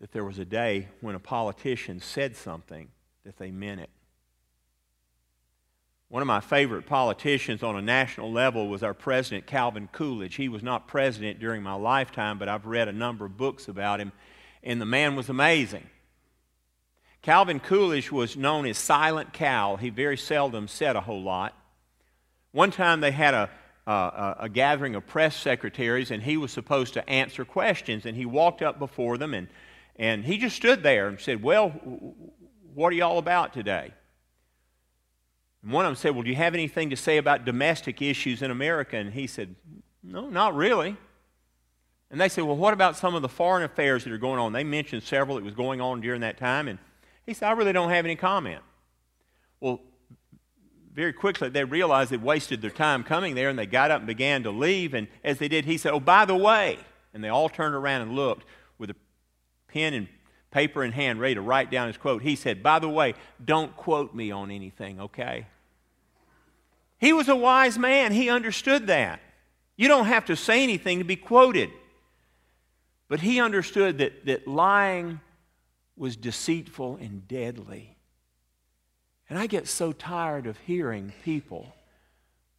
that 0.00 0.12
there 0.12 0.24
was 0.24 0.38
a 0.38 0.46
day 0.46 0.88
when 1.02 1.14
a 1.14 1.20
politician 1.20 2.00
said 2.00 2.36
something 2.36 2.88
that 3.26 3.36
they 3.36 3.50
meant 3.50 3.82
it. 3.82 3.90
One 6.12 6.20
of 6.20 6.28
my 6.28 6.40
favorite 6.40 6.84
politicians 6.84 7.62
on 7.62 7.74
a 7.74 7.80
national 7.80 8.30
level 8.30 8.68
was 8.68 8.82
our 8.82 8.92
president, 8.92 9.46
Calvin 9.46 9.88
Coolidge. 9.92 10.34
He 10.34 10.50
was 10.50 10.62
not 10.62 10.86
president 10.86 11.40
during 11.40 11.62
my 11.62 11.72
lifetime, 11.72 12.38
but 12.38 12.50
I've 12.50 12.66
read 12.66 12.86
a 12.86 12.92
number 12.92 13.24
of 13.24 13.38
books 13.38 13.66
about 13.66 13.98
him, 13.98 14.12
and 14.62 14.78
the 14.78 14.84
man 14.84 15.16
was 15.16 15.30
amazing. 15.30 15.86
Calvin 17.22 17.60
Coolidge 17.60 18.12
was 18.12 18.36
known 18.36 18.66
as 18.66 18.76
Silent 18.76 19.32
Cal. 19.32 19.78
He 19.78 19.88
very 19.88 20.18
seldom 20.18 20.68
said 20.68 20.96
a 20.96 21.00
whole 21.00 21.22
lot. 21.22 21.56
One 22.50 22.72
time 22.72 23.00
they 23.00 23.12
had 23.12 23.32
a, 23.32 23.48
a, 23.86 24.36
a 24.40 24.48
gathering 24.50 24.94
of 24.96 25.06
press 25.06 25.34
secretaries, 25.34 26.10
and 26.10 26.22
he 26.22 26.36
was 26.36 26.52
supposed 26.52 26.92
to 26.92 27.08
answer 27.08 27.46
questions, 27.46 28.04
and 28.04 28.14
he 28.14 28.26
walked 28.26 28.60
up 28.60 28.78
before 28.78 29.16
them, 29.16 29.32
and, 29.32 29.48
and 29.96 30.26
he 30.26 30.36
just 30.36 30.56
stood 30.56 30.82
there 30.82 31.08
and 31.08 31.18
said, 31.18 31.42
Well, 31.42 31.70
what 32.74 32.88
are 32.88 32.96
you 32.96 33.04
all 33.04 33.16
about 33.16 33.54
today? 33.54 33.94
And 35.62 35.72
one 35.72 35.84
of 35.84 35.90
them 35.90 35.96
said, 35.96 36.14
Well, 36.14 36.22
do 36.22 36.30
you 36.30 36.36
have 36.36 36.54
anything 36.54 36.90
to 36.90 36.96
say 36.96 37.18
about 37.18 37.44
domestic 37.44 38.02
issues 38.02 38.42
in 38.42 38.50
America? 38.50 38.96
And 38.96 39.12
he 39.12 39.26
said, 39.26 39.54
No, 40.02 40.28
not 40.28 40.54
really. 40.54 40.96
And 42.10 42.20
they 42.20 42.28
said, 42.28 42.44
Well, 42.44 42.56
what 42.56 42.74
about 42.74 42.96
some 42.96 43.14
of 43.14 43.22
the 43.22 43.28
foreign 43.28 43.62
affairs 43.62 44.04
that 44.04 44.12
are 44.12 44.18
going 44.18 44.38
on? 44.38 44.52
They 44.52 44.64
mentioned 44.64 45.02
several 45.02 45.36
that 45.36 45.44
was 45.44 45.54
going 45.54 45.80
on 45.80 46.00
during 46.00 46.20
that 46.22 46.36
time. 46.36 46.68
And 46.68 46.78
he 47.24 47.34
said, 47.34 47.48
I 47.48 47.52
really 47.52 47.72
don't 47.72 47.90
have 47.90 48.04
any 48.04 48.16
comment. 48.16 48.62
Well, 49.60 49.80
very 50.92 51.12
quickly 51.12 51.48
they 51.48 51.64
realized 51.64 52.10
they'd 52.10 52.22
wasted 52.22 52.60
their 52.60 52.70
time 52.70 53.02
coming 53.02 53.34
there 53.34 53.48
and 53.48 53.58
they 53.58 53.66
got 53.66 53.90
up 53.90 54.00
and 54.00 54.06
began 54.06 54.42
to 54.42 54.50
leave. 54.50 54.94
And 54.94 55.08
as 55.24 55.38
they 55.38 55.48
did, 55.48 55.64
he 55.64 55.78
said, 55.78 55.92
Oh, 55.92 56.00
by 56.00 56.24
the 56.24 56.36
way. 56.36 56.78
And 57.14 57.22
they 57.22 57.28
all 57.28 57.48
turned 57.48 57.74
around 57.74 58.02
and 58.02 58.12
looked 58.14 58.46
with 58.78 58.90
a 58.90 58.96
pen 59.68 59.94
and 59.94 60.08
paper 60.50 60.84
in 60.84 60.92
hand, 60.92 61.20
ready 61.20 61.34
to 61.34 61.40
write 61.40 61.70
down 61.70 61.86
his 61.86 61.96
quote. 61.96 62.22
He 62.22 62.36
said, 62.36 62.62
By 62.62 62.78
the 62.78 62.88
way, 62.88 63.14
don't 63.42 63.74
quote 63.76 64.14
me 64.14 64.30
on 64.30 64.50
anything, 64.50 65.00
okay? 65.00 65.46
He 67.02 67.12
was 67.12 67.28
a 67.28 67.34
wise 67.34 67.80
man. 67.80 68.12
He 68.12 68.30
understood 68.30 68.86
that. 68.86 69.18
You 69.76 69.88
don't 69.88 70.06
have 70.06 70.26
to 70.26 70.36
say 70.36 70.62
anything 70.62 70.98
to 70.98 71.04
be 71.04 71.16
quoted. 71.16 71.70
But 73.08 73.18
he 73.18 73.40
understood 73.40 73.98
that, 73.98 74.24
that 74.26 74.46
lying 74.46 75.18
was 75.96 76.14
deceitful 76.14 76.98
and 77.00 77.26
deadly. 77.26 77.96
And 79.28 79.36
I 79.36 79.48
get 79.48 79.66
so 79.66 79.90
tired 79.90 80.46
of 80.46 80.56
hearing 80.58 81.12
people 81.24 81.74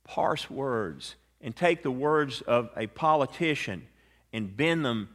parse 0.04 0.50
words 0.50 1.16
and 1.40 1.56
take 1.56 1.82
the 1.82 1.90
words 1.90 2.42
of 2.42 2.70
a 2.76 2.88
politician 2.88 3.88
and 4.34 4.58
bend 4.58 4.84
them 4.84 5.08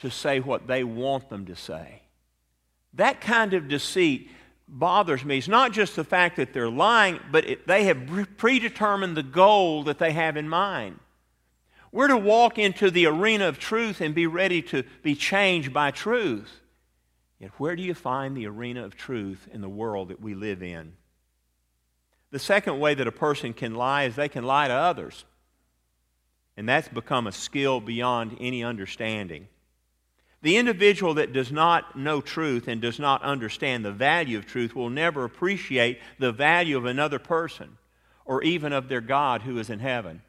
to 0.00 0.10
say 0.10 0.40
what 0.40 0.66
they 0.66 0.84
want 0.84 1.28
them 1.28 1.44
to 1.44 1.54
say. 1.54 2.00
That 2.94 3.20
kind 3.20 3.52
of 3.52 3.68
deceit 3.68 4.30
bothers 4.70 5.24
me. 5.24 5.38
It's 5.38 5.48
not 5.48 5.72
just 5.72 5.96
the 5.96 6.04
fact 6.04 6.36
that 6.36 6.52
they're 6.52 6.70
lying, 6.70 7.20
but 7.30 7.44
it, 7.48 7.66
they 7.66 7.84
have 7.84 8.36
predetermined 8.36 9.16
the 9.16 9.22
goal 9.22 9.84
that 9.84 9.98
they 9.98 10.12
have 10.12 10.36
in 10.36 10.48
mind. 10.48 10.98
We're 11.92 12.08
to 12.08 12.16
walk 12.16 12.58
into 12.58 12.90
the 12.90 13.06
arena 13.06 13.48
of 13.48 13.58
truth 13.58 14.00
and 14.00 14.14
be 14.14 14.26
ready 14.26 14.62
to 14.62 14.84
be 15.02 15.16
changed 15.16 15.72
by 15.72 15.90
truth. 15.90 16.60
Yet, 17.40 17.50
where 17.58 17.74
do 17.74 17.82
you 17.82 17.94
find 17.94 18.36
the 18.36 18.46
arena 18.46 18.84
of 18.84 18.96
truth 18.96 19.48
in 19.52 19.60
the 19.60 19.68
world 19.68 20.08
that 20.08 20.20
we 20.20 20.34
live 20.34 20.62
in? 20.62 20.92
The 22.30 22.38
second 22.38 22.78
way 22.78 22.94
that 22.94 23.08
a 23.08 23.12
person 23.12 23.52
can 23.52 23.74
lie 23.74 24.04
is 24.04 24.14
they 24.14 24.28
can 24.28 24.44
lie 24.44 24.68
to 24.68 24.74
others. 24.74 25.24
And 26.56 26.68
that's 26.68 26.88
become 26.88 27.26
a 27.26 27.32
skill 27.32 27.80
beyond 27.80 28.36
any 28.38 28.62
understanding. 28.62 29.48
The 30.42 30.56
individual 30.56 31.14
that 31.14 31.32
does 31.32 31.52
not 31.52 31.98
know 31.98 32.20
truth 32.20 32.66
and 32.66 32.80
does 32.80 32.98
not 32.98 33.22
understand 33.22 33.84
the 33.84 33.92
value 33.92 34.38
of 34.38 34.46
truth 34.46 34.74
will 34.74 34.88
never 34.88 35.24
appreciate 35.24 36.00
the 36.18 36.32
value 36.32 36.78
of 36.78 36.86
another 36.86 37.18
person 37.18 37.76
or 38.24 38.42
even 38.42 38.72
of 38.72 38.88
their 38.88 39.02
God 39.02 39.42
who 39.42 39.58
is 39.58 39.68
in 39.68 39.80
heaven. 39.80 40.22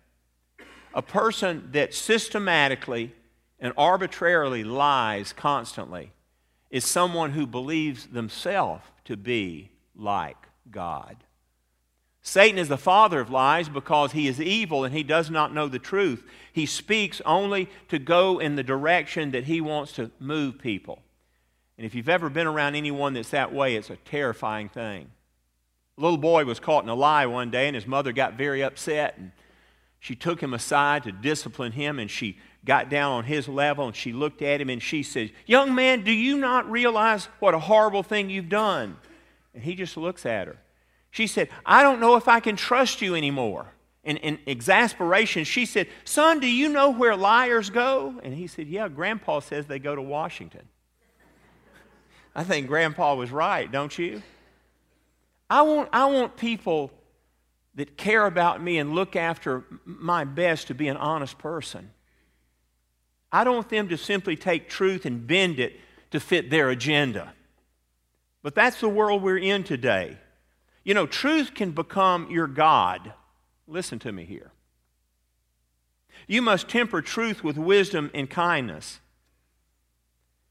A 0.94 1.02
person 1.02 1.70
that 1.72 1.94
systematically 1.94 3.14
and 3.60 3.74
arbitrarily 3.78 4.64
lies 4.64 5.32
constantly 5.32 6.12
is 6.70 6.84
someone 6.84 7.32
who 7.32 7.46
believes 7.46 8.08
themselves 8.08 8.84
to 9.06 9.16
be 9.16 9.72
like 9.96 10.38
God. 10.70 11.18
Satan 12.24 12.60
is 12.60 12.68
the 12.68 12.78
father 12.78 13.20
of 13.20 13.32
lies 13.32 13.68
because 13.68 14.12
he 14.12 14.28
is 14.28 14.40
evil 14.40 14.84
and 14.84 14.94
he 14.94 15.04
does 15.04 15.30
not 15.32 15.54
know 15.54 15.68
the 15.68 15.80
truth. 15.80 16.24
He 16.54 16.66
speaks 16.66 17.22
only 17.26 17.68
to 17.90 17.98
go 17.98 18.40
in 18.40 18.56
the 18.56 18.64
direction 18.64 19.32
that 19.32 19.46
he 19.46 19.60
wants 19.60 19.94
to 19.94 20.12
move 20.20 20.60
people. 20.60 21.02
And 21.78 21.86
if 21.86 21.96
you've 21.96 22.10
ever 22.10 22.30
been 22.30 22.46
around 22.46 22.76
anyone 22.76 23.14
that's 23.14 23.32
that 23.32 23.52
way, 23.52 23.76
it's 23.76 23.90
a 23.90 23.96
terrifying 23.96 24.70
thing. 24.70 25.10
A 25.98 26.02
little 26.02 26.18
boy 26.18 26.46
was 26.46 26.60
caught 26.60 26.84
in 26.84 26.90
a 26.90 26.96
lie 26.96 27.26
one 27.26 27.50
day, 27.50 27.68
and 27.68 27.76
his 27.76 27.88
mother 27.88 28.12
got 28.12 28.34
very 28.34 28.64
upset, 28.64 29.16
and 29.18 29.32
she 30.00 30.16
took 30.16 30.42
him 30.42 30.54
aside 30.54 31.04
to 31.04 31.12
discipline 31.12 31.72
him, 31.72 31.98
and 31.98 32.10
she 32.10 32.38
got 32.66 32.90
down 32.90 33.14
on 33.14 33.24
his 33.24 33.48
level, 33.48 33.88
and 33.88 33.96
she 33.96 34.14
looked 34.14 34.44
at 34.44 34.62
him, 34.62 34.70
and 34.70 34.82
she 34.82 35.02
said, 35.02 35.32
Young 35.48 35.74
man, 35.74 36.04
do 36.04 36.12
you 36.12 36.38
not 36.38 36.70
realize 36.70 37.26
what 37.40 37.56
a 37.56 37.60
horrible 37.60 38.04
thing 38.04 38.30
you've 38.30 38.50
done? 38.50 38.98
And 39.56 39.64
he 39.64 39.74
just 39.74 39.98
looks 39.98 40.24
at 40.26 40.48
her. 40.48 40.58
She 41.12 41.28
said, 41.28 41.50
I 41.66 41.84
don't 41.84 42.00
know 42.00 42.16
if 42.16 42.28
I 42.28 42.40
can 42.40 42.56
trust 42.56 43.02
you 43.02 43.16
anymore. 43.16 43.68
And 44.04 44.18
in 44.18 44.40
exasperation, 44.48 45.44
she 45.44 45.66
said, 45.66 45.88
Son, 46.06 46.40
do 46.40 46.48
you 46.48 46.70
know 46.70 46.90
where 46.90 47.16
liars 47.16 47.70
go? 47.70 48.20
And 48.24 48.34
he 48.34 48.48
said, 48.48 48.68
Yeah, 48.68 48.88
Grandpa 48.88 49.42
says 49.42 49.68
they 49.68 49.78
go 49.78 49.96
to 49.96 50.02
Washington. 50.02 50.68
I 52.34 52.44
think 52.44 52.68
Grandpa 52.68 53.14
was 53.16 53.30
right, 53.30 53.70
don't 53.70 53.96
you? 53.98 54.24
I 55.50 55.64
want, 55.64 55.90
I 55.92 56.06
want 56.06 56.38
people 56.38 56.92
that 57.76 57.98
care 57.98 58.26
about 58.26 58.64
me 58.64 58.80
and 58.80 58.96
look 58.96 59.16
after 59.16 59.66
my 59.86 60.24
best 60.24 60.68
to 60.68 60.74
be 60.74 60.88
an 60.88 60.98
honest 60.98 61.38
person. 61.38 61.92
I 63.32 63.44
don't 63.44 63.56
want 63.56 63.70
them 63.70 63.90
to 63.90 63.98
simply 63.98 64.36
take 64.36 64.70
truth 64.70 65.06
and 65.06 65.28
bend 65.28 65.60
it 65.60 65.80
to 66.12 66.20
fit 66.20 66.50
their 66.50 66.70
agenda. 66.70 67.34
But 68.44 68.56
that's 68.56 68.80
the 68.80 68.90
world 68.90 69.22
we're 69.22 69.38
in 69.38 69.64
today. 69.64 70.18
You 70.84 70.94
know, 70.94 71.06
truth 71.06 71.54
can 71.54 71.72
become 71.72 72.30
your 72.32 72.48
God. 72.48 73.14
Listen 73.68 74.00
to 74.00 74.12
me 74.12 74.26
here. 74.26 74.52
You 76.28 76.42
must 76.42 76.68
temper 76.68 77.02
truth 77.02 77.44
with 77.44 77.58
wisdom 77.58 78.12
and 78.14 78.30
kindness. 78.30 79.00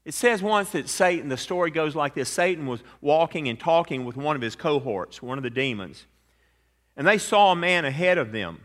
It 0.03 0.13
says 0.13 0.41
once 0.41 0.71
that 0.71 0.89
Satan, 0.89 1.29
the 1.29 1.37
story 1.37 1.69
goes 1.69 1.95
like 1.95 2.15
this 2.15 2.29
Satan 2.29 2.65
was 2.65 2.81
walking 3.01 3.47
and 3.47 3.59
talking 3.59 4.03
with 4.03 4.17
one 4.17 4.35
of 4.35 4.41
his 4.41 4.55
cohorts, 4.55 5.21
one 5.21 5.37
of 5.37 5.43
the 5.43 5.49
demons, 5.49 6.05
and 6.97 7.07
they 7.07 7.17
saw 7.17 7.51
a 7.51 7.55
man 7.55 7.85
ahead 7.85 8.17
of 8.17 8.31
them 8.31 8.61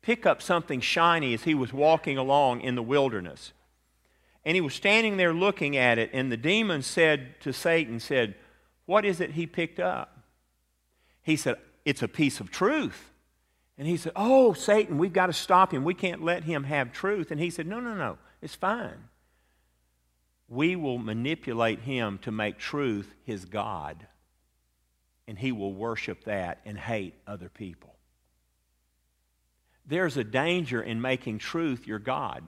pick 0.00 0.26
up 0.26 0.42
something 0.42 0.80
shiny 0.80 1.32
as 1.34 1.44
he 1.44 1.54
was 1.54 1.72
walking 1.72 2.18
along 2.18 2.60
in 2.60 2.74
the 2.74 2.82
wilderness. 2.82 3.52
And 4.44 4.54
he 4.54 4.60
was 4.60 4.74
standing 4.74 5.16
there 5.16 5.32
looking 5.32 5.76
at 5.76 5.98
it, 5.98 6.10
and 6.12 6.30
the 6.30 6.36
demon 6.36 6.82
said 6.82 7.40
to 7.40 7.52
Satan, 7.52 8.00
said, 8.00 8.34
What 8.84 9.06
is 9.06 9.20
it 9.20 9.30
he 9.30 9.46
picked 9.46 9.80
up? 9.80 10.13
He 11.24 11.34
said, 11.36 11.56
It's 11.84 12.02
a 12.02 12.08
piece 12.08 12.38
of 12.38 12.52
truth. 12.52 13.10
And 13.76 13.88
he 13.88 13.96
said, 13.96 14.12
Oh, 14.14 14.52
Satan, 14.52 14.98
we've 14.98 15.12
got 15.12 15.26
to 15.26 15.32
stop 15.32 15.74
him. 15.74 15.82
We 15.82 15.94
can't 15.94 16.22
let 16.22 16.44
him 16.44 16.62
have 16.64 16.92
truth. 16.92 17.32
And 17.32 17.40
he 17.40 17.50
said, 17.50 17.66
No, 17.66 17.80
no, 17.80 17.94
no, 17.94 18.18
it's 18.40 18.54
fine. 18.54 19.08
We 20.48 20.76
will 20.76 20.98
manipulate 20.98 21.80
him 21.80 22.18
to 22.18 22.30
make 22.30 22.58
truth 22.58 23.12
his 23.24 23.46
God. 23.46 24.06
And 25.26 25.38
he 25.38 25.50
will 25.50 25.72
worship 25.72 26.24
that 26.24 26.60
and 26.66 26.78
hate 26.78 27.14
other 27.26 27.48
people. 27.48 27.94
There's 29.86 30.18
a 30.18 30.24
danger 30.24 30.82
in 30.82 31.00
making 31.00 31.38
truth 31.38 31.86
your 31.86 31.98
God. 31.98 32.44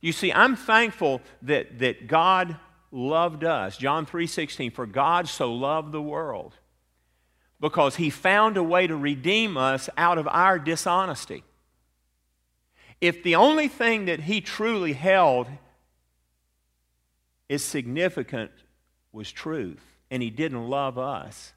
You 0.00 0.12
see, 0.12 0.32
I'm 0.32 0.56
thankful 0.56 1.20
that, 1.42 1.78
that 1.80 2.06
God 2.06 2.56
loved 2.90 3.44
us. 3.44 3.76
John 3.76 4.06
3:16, 4.06 4.72
for 4.72 4.86
God 4.86 5.28
so 5.28 5.52
loved 5.52 5.92
the 5.92 6.02
world 6.02 6.54
because 7.60 7.96
he 7.96 8.10
found 8.10 8.56
a 8.56 8.62
way 8.62 8.86
to 8.86 8.96
redeem 8.96 9.56
us 9.56 9.90
out 9.96 10.18
of 10.18 10.26
our 10.28 10.58
dishonesty. 10.58 11.44
If 13.00 13.22
the 13.22 13.36
only 13.36 13.68
thing 13.68 14.06
that 14.06 14.20
he 14.20 14.40
truly 14.40 14.94
held 14.94 15.46
is 17.48 17.64
significant 17.64 18.50
was 19.12 19.30
truth, 19.30 19.82
and 20.10 20.22
he 20.22 20.30
didn't 20.30 20.68
love 20.68 20.98
us, 20.98 21.52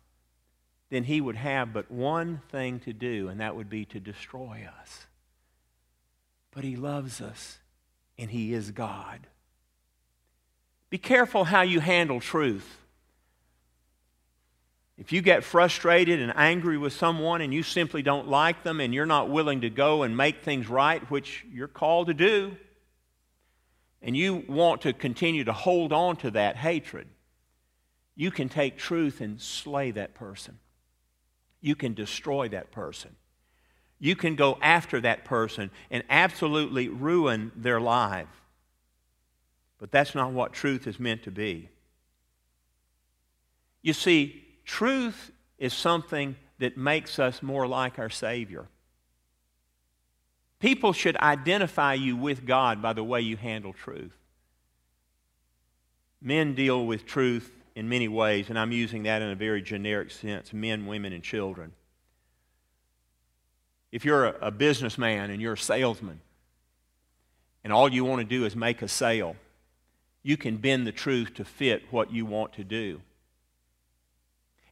then 0.90 1.04
he 1.04 1.22
would 1.22 1.36
have 1.36 1.74
but 1.74 1.90
one 1.90 2.42
thing 2.52 2.80
to 2.82 2.94
do, 2.94 3.28
and 3.28 3.40
that 3.40 3.56
would 3.56 3.70
be 3.70 3.86
to 3.86 4.00
destroy 4.00 4.68
us. 4.82 5.06
But 6.52 6.64
he 6.64 6.76
loves 6.76 7.20
us, 7.22 7.60
and 8.18 8.30
he 8.30 8.54
is 8.54 8.72
God. 8.72 9.28
Be 10.90 10.98
careful 10.98 11.46
how 11.46 11.62
you 11.62 11.80
handle 11.80 12.20
truth. 12.20 12.83
If 14.98 15.12
you 15.12 15.22
get 15.22 15.44
frustrated 15.44 16.22
and 16.22 16.32
angry 16.36 16.78
with 16.78 16.94
someone 16.94 17.42
and 17.42 17.54
you 17.54 17.64
simply 17.64 18.04
don't 18.04 18.28
like 18.28 18.64
them 18.64 18.80
and 18.80 18.94
you're 18.94 19.06
not 19.06 19.30
willing 19.30 19.62
to 19.62 19.70
go 19.70 20.04
and 20.04 20.16
make 20.16 20.44
things 20.44 20.70
right, 20.70 21.02
which 21.10 21.46
you're 21.52 21.68
called 21.68 22.08
to 22.08 22.14
do, 22.14 22.56
and 24.02 24.16
you 24.16 24.44
want 24.48 24.82
to 24.82 24.94
continue 24.94 25.46
to 25.46 25.54
hold 25.54 25.92
on 25.94 26.18
to 26.18 26.32
that 26.32 26.58
hatred, 26.58 27.08
you 28.16 28.30
can 28.30 28.50
take 28.50 28.78
truth 28.78 29.22
and 29.22 29.42
slay 29.42 29.90
that 29.92 30.14
person. 30.14 30.60
You 31.62 31.76
can 31.76 31.94
destroy 31.94 32.50
that 32.50 32.72
person. 32.72 33.16
You 33.98 34.16
can 34.16 34.36
go 34.36 34.60
after 34.62 35.00
that 35.02 35.26
person 35.26 35.72
and 35.90 36.04
absolutely 36.10 36.90
ruin 36.90 37.52
their 37.56 37.80
life. 37.80 38.28
But 39.80 39.92
that's 39.92 40.14
not 40.14 40.34
what 40.34 40.54
truth 40.54 40.86
is 40.86 41.00
meant 41.00 41.24
to 41.24 41.32
be. 41.32 41.70
You 43.82 43.94
see, 43.94 44.43
truth 44.66 45.32
is 45.58 45.74
something 45.74 46.36
that 46.60 46.78
makes 46.78 47.20
us 47.20 47.42
more 47.42 47.68
like 47.68 48.00
our 48.00 48.10
Savior. 48.10 48.68
People 50.60 50.94
should 50.94 51.18
identify 51.18 51.94
you 51.94 52.16
with 52.16 52.46
God 52.46 52.82
by 52.82 52.94
the 52.94 53.04
way 53.04 53.20
you 53.22 53.36
handle 53.36 53.74
truth. 53.74 54.18
Men 56.22 56.56
deal 56.56 56.86
with 56.86 57.06
truth 57.06 57.52
in 57.76 57.90
many 57.90 58.08
ways, 58.08 58.50
and 58.50 58.58
I'm 58.58 58.72
using 58.72 59.04
that 59.04 59.22
in 59.22 59.30
a 59.30 59.36
very 59.36 59.62
generic 59.62 60.12
sense 60.12 60.54
men, 60.54 60.86
women, 60.86 61.12
and 61.12 61.24
children. 61.24 61.74
If 63.92 64.06
you're 64.06 64.26
a, 64.26 64.48
a 64.48 64.52
businessman 64.52 65.32
and 65.32 65.42
you're 65.42 65.54
a 65.54 65.58
salesman, 65.58 66.22
and 67.64 67.74
all 67.74 67.92
you 67.92 68.06
want 68.06 68.22
to 68.22 68.26
do 68.26 68.46
is 68.46 68.56
make 68.56 68.82
a 68.82 68.88
sale, 68.88 69.36
you 70.22 70.38
can 70.38 70.58
bend 70.58 70.88
the 70.88 70.92
truth 70.92 71.34
to 71.36 71.46
fit 71.46 71.84
what 71.92 72.12
you 72.12 72.26
want 72.26 72.54
to 72.54 72.64
do. 72.64 73.02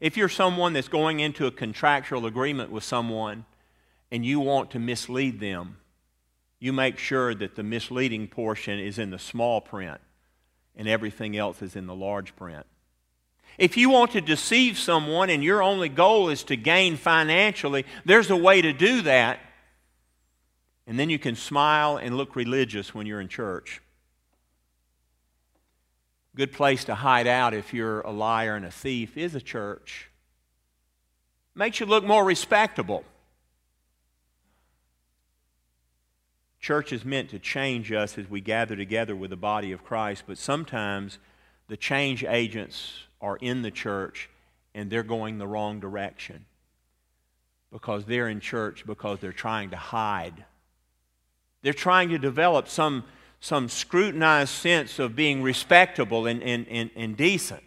If 0.01 0.17
you're 0.17 0.29
someone 0.29 0.73
that's 0.73 0.87
going 0.87 1.19
into 1.19 1.45
a 1.45 1.51
contractual 1.51 2.25
agreement 2.25 2.71
with 2.71 2.83
someone 2.83 3.45
and 4.11 4.25
you 4.25 4.39
want 4.39 4.71
to 4.71 4.79
mislead 4.79 5.39
them, 5.39 5.77
you 6.59 6.73
make 6.73 6.97
sure 6.97 7.35
that 7.35 7.55
the 7.55 7.63
misleading 7.63 8.27
portion 8.27 8.79
is 8.79 8.97
in 8.97 9.11
the 9.11 9.19
small 9.19 9.61
print 9.61 10.01
and 10.75 10.87
everything 10.87 11.37
else 11.37 11.61
is 11.61 11.75
in 11.75 11.85
the 11.85 11.93
large 11.93 12.35
print. 12.35 12.65
If 13.59 13.77
you 13.77 13.91
want 13.91 14.11
to 14.11 14.21
deceive 14.21 14.79
someone 14.79 15.29
and 15.29 15.43
your 15.43 15.61
only 15.61 15.89
goal 15.89 16.29
is 16.29 16.43
to 16.45 16.55
gain 16.55 16.97
financially, 16.97 17.85
there's 18.03 18.31
a 18.31 18.35
way 18.35 18.61
to 18.61 18.73
do 18.73 19.03
that. 19.03 19.39
And 20.87 20.97
then 20.97 21.11
you 21.11 21.19
can 21.19 21.35
smile 21.35 21.97
and 21.97 22.17
look 22.17 22.35
religious 22.35 22.95
when 22.95 23.05
you're 23.05 23.21
in 23.21 23.27
church 23.27 23.81
good 26.35 26.51
place 26.51 26.85
to 26.85 26.95
hide 26.95 27.27
out 27.27 27.53
if 27.53 27.73
you're 27.73 28.01
a 28.01 28.11
liar 28.11 28.55
and 28.55 28.65
a 28.65 28.71
thief 28.71 29.17
is 29.17 29.35
a 29.35 29.41
church. 29.41 30.09
Makes 31.53 31.79
you 31.79 31.85
look 31.85 32.03
more 32.03 32.23
respectable. 32.23 33.03
Church 36.59 36.93
is 36.93 37.03
meant 37.03 37.29
to 37.31 37.39
change 37.39 37.91
us 37.91 38.17
as 38.17 38.29
we 38.29 38.39
gather 38.39 38.75
together 38.75 39.15
with 39.15 39.31
the 39.31 39.35
body 39.35 39.71
of 39.71 39.83
Christ, 39.83 40.23
but 40.27 40.37
sometimes 40.37 41.17
the 41.67 41.75
change 41.75 42.23
agents 42.23 43.03
are 43.19 43.37
in 43.37 43.61
the 43.63 43.71
church 43.71 44.29
and 44.73 44.89
they're 44.89 45.03
going 45.03 45.37
the 45.37 45.47
wrong 45.47 45.79
direction 45.79 46.45
because 47.71 48.05
they're 48.05 48.29
in 48.29 48.39
church 48.39 48.85
because 48.85 49.19
they're 49.19 49.31
trying 49.33 49.71
to 49.71 49.77
hide. 49.77 50.45
They're 51.61 51.73
trying 51.73 52.09
to 52.09 52.17
develop 52.17 52.67
some 52.67 53.03
some 53.41 53.67
scrutinized 53.67 54.53
sense 54.53 54.99
of 54.99 55.15
being 55.15 55.41
respectable 55.41 56.27
and, 56.27 56.41
and, 56.43 56.67
and, 56.69 56.91
and 56.95 57.17
decent. 57.17 57.63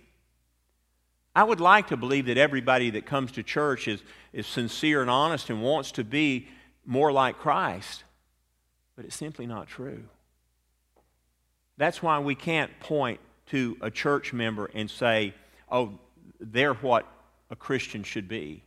I 1.37 1.43
would 1.43 1.61
like 1.61 1.89
to 1.89 1.97
believe 1.97 2.27
that 2.27 2.39
everybody 2.39 2.91
that 2.91 3.07
comes 3.07 3.33
to 3.33 3.43
church 3.43 3.89
is, 3.89 4.01
is 4.33 4.47
sincere 4.47 5.03
and 5.03 5.11
honest 5.11 5.51
and 5.51 5.61
wants 5.61 5.91
to 5.93 6.05
be 6.05 6.47
more 6.87 7.11
like 7.11 7.39
Christ, 7.39 8.05
but 8.95 9.05
it's 9.05 9.17
simply 9.17 9.47
not 9.47 9.67
true. 9.67 10.05
That's 11.77 12.01
why 12.01 12.21
we 12.21 12.37
can't 12.37 12.71
point 12.79 13.19
to 13.47 13.77
a 13.81 13.91
church 13.91 14.33
member 14.33 14.71
and 14.73 14.89
say, 14.89 15.35
oh, 15.69 15.99
they're 16.39 16.75
what 16.75 17.05
a 17.51 17.57
Christian 17.57 18.05
should 18.05 18.29
be. 18.29 18.63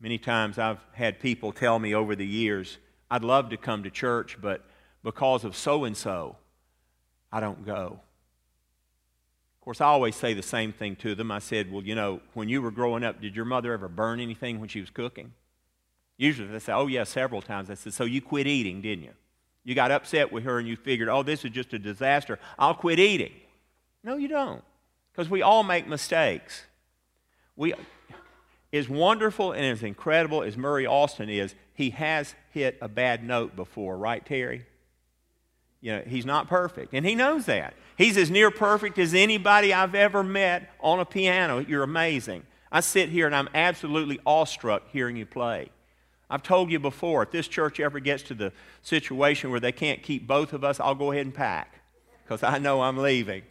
Many 0.00 0.18
times 0.18 0.58
I've 0.58 0.80
had 0.92 1.20
people 1.20 1.52
tell 1.52 1.78
me 1.78 1.94
over 1.94 2.16
the 2.16 2.26
years, 2.26 2.78
I'd 3.08 3.22
love 3.22 3.50
to 3.50 3.56
come 3.56 3.84
to 3.84 3.90
church, 3.90 4.38
but 4.40 4.64
because 5.02 5.44
of 5.44 5.56
so 5.56 5.84
and 5.84 5.96
so, 5.96 6.36
I 7.30 7.40
don't 7.40 7.64
go. 7.64 8.00
Of 9.62 9.64
course, 9.64 9.80
I 9.80 9.86
always 9.86 10.16
say 10.16 10.34
the 10.34 10.42
same 10.42 10.72
thing 10.72 10.96
to 10.96 11.14
them. 11.14 11.30
I 11.30 11.38
said, 11.38 11.70
Well, 11.70 11.82
you 11.82 11.94
know, 11.94 12.20
when 12.34 12.48
you 12.48 12.60
were 12.60 12.70
growing 12.70 13.04
up, 13.04 13.20
did 13.20 13.36
your 13.36 13.44
mother 13.44 13.72
ever 13.72 13.88
burn 13.88 14.18
anything 14.18 14.58
when 14.58 14.68
she 14.68 14.80
was 14.80 14.90
cooking? 14.90 15.32
Usually 16.16 16.48
they 16.48 16.58
say, 16.58 16.72
Oh, 16.72 16.88
yeah, 16.88 17.04
several 17.04 17.40
times. 17.40 17.70
I 17.70 17.74
said, 17.74 17.94
So 17.94 18.04
you 18.04 18.20
quit 18.20 18.46
eating, 18.46 18.82
didn't 18.82 19.04
you? 19.04 19.12
You 19.64 19.76
got 19.76 19.92
upset 19.92 20.32
with 20.32 20.44
her 20.44 20.58
and 20.58 20.66
you 20.66 20.76
figured, 20.76 21.08
Oh, 21.08 21.22
this 21.22 21.44
is 21.44 21.52
just 21.52 21.72
a 21.72 21.78
disaster. 21.78 22.38
I'll 22.58 22.74
quit 22.74 22.98
eating. 22.98 23.32
No, 24.02 24.16
you 24.16 24.28
don't. 24.28 24.62
Because 25.12 25.30
we 25.30 25.42
all 25.42 25.62
make 25.62 25.86
mistakes. 25.86 26.64
We, 27.54 27.74
as 28.72 28.88
wonderful 28.88 29.52
and 29.52 29.64
as 29.64 29.82
incredible 29.82 30.42
as 30.42 30.56
Murray 30.56 30.86
Austin 30.86 31.28
is, 31.28 31.54
he 31.74 31.90
has 31.90 32.34
hit 32.50 32.78
a 32.80 32.88
bad 32.88 33.22
note 33.22 33.54
before, 33.54 33.96
right, 33.96 34.24
Terry? 34.24 34.66
You 35.82 35.96
know, 35.96 36.02
he's 36.06 36.24
not 36.24 36.48
perfect, 36.48 36.94
and 36.94 37.04
he 37.04 37.14
knows 37.14 37.44
that. 37.46 37.74
He's 37.98 38.16
as 38.16 38.30
near 38.30 38.50
perfect 38.50 38.98
as 38.98 39.12
anybody 39.12 39.74
I've 39.74 39.96
ever 39.96 40.22
met 40.22 40.70
on 40.80 41.00
a 41.00 41.04
piano. 41.04 41.58
You're 41.58 41.82
amazing. 41.82 42.44
I 42.70 42.80
sit 42.80 43.10
here 43.10 43.26
and 43.26 43.34
I'm 43.34 43.48
absolutely 43.52 44.18
awestruck 44.24 44.84
hearing 44.90 45.16
you 45.16 45.26
play. 45.26 45.70
I've 46.30 46.42
told 46.42 46.70
you 46.70 46.78
before, 46.78 47.24
if 47.24 47.32
this 47.32 47.46
church 47.46 47.80
ever 47.80 48.00
gets 48.00 48.22
to 48.24 48.34
the 48.34 48.52
situation 48.80 49.50
where 49.50 49.60
they 49.60 49.72
can't 49.72 50.02
keep 50.02 50.26
both 50.26 50.54
of 50.54 50.64
us, 50.64 50.80
I'll 50.80 50.94
go 50.94 51.12
ahead 51.12 51.26
and 51.26 51.34
pack 51.34 51.80
because 52.24 52.42
I 52.42 52.58
know 52.58 52.80
I'm 52.80 52.96
leaving. 52.96 53.42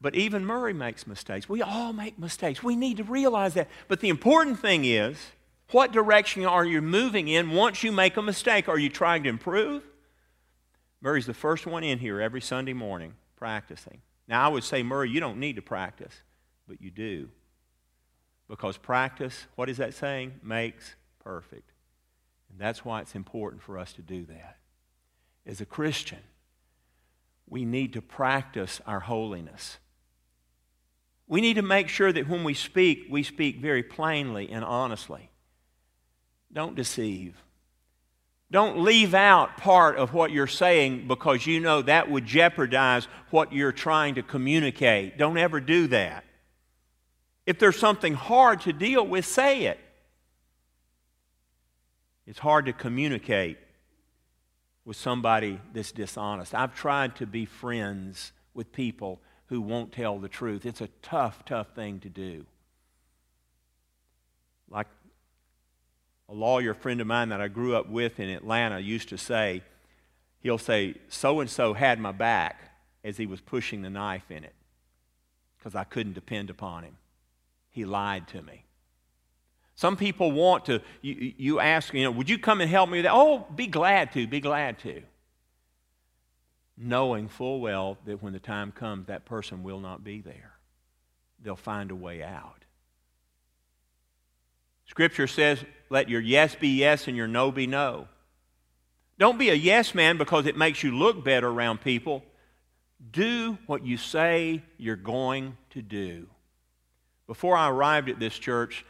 But 0.00 0.14
even 0.14 0.44
Murray 0.44 0.74
makes 0.74 1.06
mistakes. 1.06 1.48
We 1.48 1.62
all 1.62 1.92
make 1.92 2.18
mistakes. 2.18 2.62
We 2.62 2.76
need 2.76 2.98
to 2.98 3.04
realize 3.04 3.54
that. 3.54 3.68
But 3.86 4.00
the 4.00 4.10
important 4.10 4.60
thing 4.60 4.84
is 4.84 5.16
what 5.70 5.92
direction 5.92 6.44
are 6.44 6.64
you 6.64 6.82
moving 6.82 7.28
in 7.28 7.50
once 7.50 7.82
you 7.82 7.92
make 7.92 8.16
a 8.16 8.22
mistake? 8.22 8.68
Are 8.68 8.78
you 8.78 8.90
trying 8.90 9.22
to 9.22 9.28
improve? 9.28 9.82
Murray's 11.00 11.26
the 11.26 11.34
first 11.34 11.66
one 11.66 11.84
in 11.84 11.98
here 11.98 12.20
every 12.20 12.40
Sunday 12.40 12.72
morning 12.72 13.14
practicing. 13.36 14.00
Now, 14.26 14.44
I 14.44 14.48
would 14.48 14.64
say, 14.64 14.82
Murray, 14.82 15.10
you 15.10 15.20
don't 15.20 15.38
need 15.38 15.56
to 15.56 15.62
practice, 15.62 16.14
but 16.66 16.82
you 16.82 16.90
do. 16.90 17.28
Because 18.48 18.76
practice, 18.76 19.46
what 19.54 19.68
is 19.68 19.76
that 19.76 19.94
saying? 19.94 20.40
Makes 20.42 20.96
perfect. 21.22 21.70
And 22.50 22.58
that's 22.58 22.84
why 22.84 23.00
it's 23.00 23.14
important 23.14 23.62
for 23.62 23.78
us 23.78 23.92
to 23.94 24.02
do 24.02 24.24
that. 24.26 24.56
As 25.46 25.60
a 25.60 25.66
Christian, 25.66 26.18
we 27.48 27.64
need 27.64 27.92
to 27.94 28.02
practice 28.02 28.80
our 28.86 29.00
holiness. 29.00 29.78
We 31.26 31.40
need 31.40 31.54
to 31.54 31.62
make 31.62 31.88
sure 31.88 32.12
that 32.12 32.28
when 32.28 32.42
we 32.42 32.54
speak, 32.54 33.06
we 33.10 33.22
speak 33.22 33.60
very 33.60 33.82
plainly 33.82 34.50
and 34.50 34.64
honestly. 34.64 35.30
Don't 36.52 36.74
deceive. 36.74 37.36
Don't 38.50 38.78
leave 38.78 39.12
out 39.12 39.58
part 39.58 39.96
of 39.96 40.14
what 40.14 40.30
you're 40.30 40.46
saying 40.46 41.06
because 41.06 41.46
you 41.46 41.60
know 41.60 41.82
that 41.82 42.10
would 42.10 42.24
jeopardize 42.24 43.06
what 43.30 43.52
you're 43.52 43.72
trying 43.72 44.14
to 44.14 44.22
communicate. 44.22 45.18
Don't 45.18 45.36
ever 45.36 45.60
do 45.60 45.86
that. 45.88 46.24
If 47.44 47.58
there's 47.58 47.78
something 47.78 48.14
hard 48.14 48.62
to 48.62 48.72
deal 48.72 49.06
with, 49.06 49.26
say 49.26 49.64
it. 49.64 49.78
It's 52.26 52.38
hard 52.38 52.66
to 52.66 52.72
communicate 52.72 53.58
with 54.84 54.96
somebody 54.96 55.60
that's 55.74 55.92
dishonest. 55.92 56.54
I've 56.54 56.74
tried 56.74 57.16
to 57.16 57.26
be 57.26 57.44
friends 57.44 58.32
with 58.54 58.72
people 58.72 59.20
who 59.46 59.60
won't 59.60 59.92
tell 59.92 60.18
the 60.18 60.28
truth. 60.28 60.64
It's 60.64 60.80
a 60.80 60.88
tough, 61.02 61.44
tough 61.44 61.74
thing 61.74 62.00
to 62.00 62.08
do. 62.08 62.46
Like 64.70 64.86
a 66.28 66.34
lawyer 66.34 66.74
friend 66.74 67.00
of 67.00 67.06
mine 67.06 67.30
that 67.30 67.40
I 67.40 67.48
grew 67.48 67.74
up 67.74 67.88
with 67.88 68.20
in 68.20 68.28
Atlanta 68.28 68.78
used 68.78 69.08
to 69.08 69.18
say, 69.18 69.62
he'll 70.40 70.58
say, 70.58 70.94
so 71.08 71.40
and 71.40 71.48
so 71.48 71.72
had 71.72 71.98
my 71.98 72.12
back 72.12 72.72
as 73.02 73.16
he 73.16 73.26
was 73.26 73.40
pushing 73.40 73.82
the 73.82 73.90
knife 73.90 74.30
in 74.30 74.44
it 74.44 74.54
because 75.56 75.74
I 75.74 75.84
couldn't 75.84 76.12
depend 76.12 76.50
upon 76.50 76.84
him. 76.84 76.96
He 77.70 77.84
lied 77.84 78.28
to 78.28 78.42
me. 78.42 78.64
Some 79.74 79.96
people 79.96 80.32
want 80.32 80.64
to, 80.66 80.80
you, 81.02 81.32
you 81.36 81.60
ask, 81.60 81.94
you 81.94 82.02
know, 82.02 82.10
would 82.10 82.28
you 82.28 82.38
come 82.38 82.60
and 82.60 82.70
help 82.70 82.90
me? 82.90 83.04
Oh, 83.08 83.46
be 83.54 83.68
glad 83.68 84.12
to, 84.12 84.26
be 84.26 84.40
glad 84.40 84.78
to. 84.80 85.02
Knowing 86.76 87.28
full 87.28 87.60
well 87.60 87.96
that 88.04 88.22
when 88.22 88.32
the 88.32 88.40
time 88.40 88.72
comes, 88.72 89.06
that 89.06 89.24
person 89.24 89.62
will 89.62 89.80
not 89.80 90.02
be 90.02 90.20
there. 90.20 90.54
They'll 91.40 91.56
find 91.56 91.90
a 91.90 91.94
way 91.94 92.22
out. 92.22 92.64
Scripture 94.88 95.26
says, 95.26 95.64
let 95.90 96.08
your 96.08 96.20
yes 96.20 96.54
be 96.54 96.68
yes 96.68 97.08
and 97.08 97.16
your 97.16 97.28
no 97.28 97.52
be 97.52 97.66
no. 97.66 98.08
Don't 99.18 99.38
be 99.38 99.50
a 99.50 99.54
yes 99.54 99.94
man 99.94 100.18
because 100.18 100.46
it 100.46 100.56
makes 100.56 100.82
you 100.82 100.96
look 100.96 101.24
better 101.24 101.48
around 101.48 101.80
people. 101.80 102.24
Do 103.10 103.58
what 103.66 103.86
you 103.86 103.96
say 103.96 104.62
you're 104.76 104.96
going 104.96 105.56
to 105.70 105.82
do. 105.82 106.26
Before 107.26 107.56
I 107.56 107.68
arrived 107.68 108.08
at 108.08 108.18
this 108.18 108.38
church, 108.38 108.84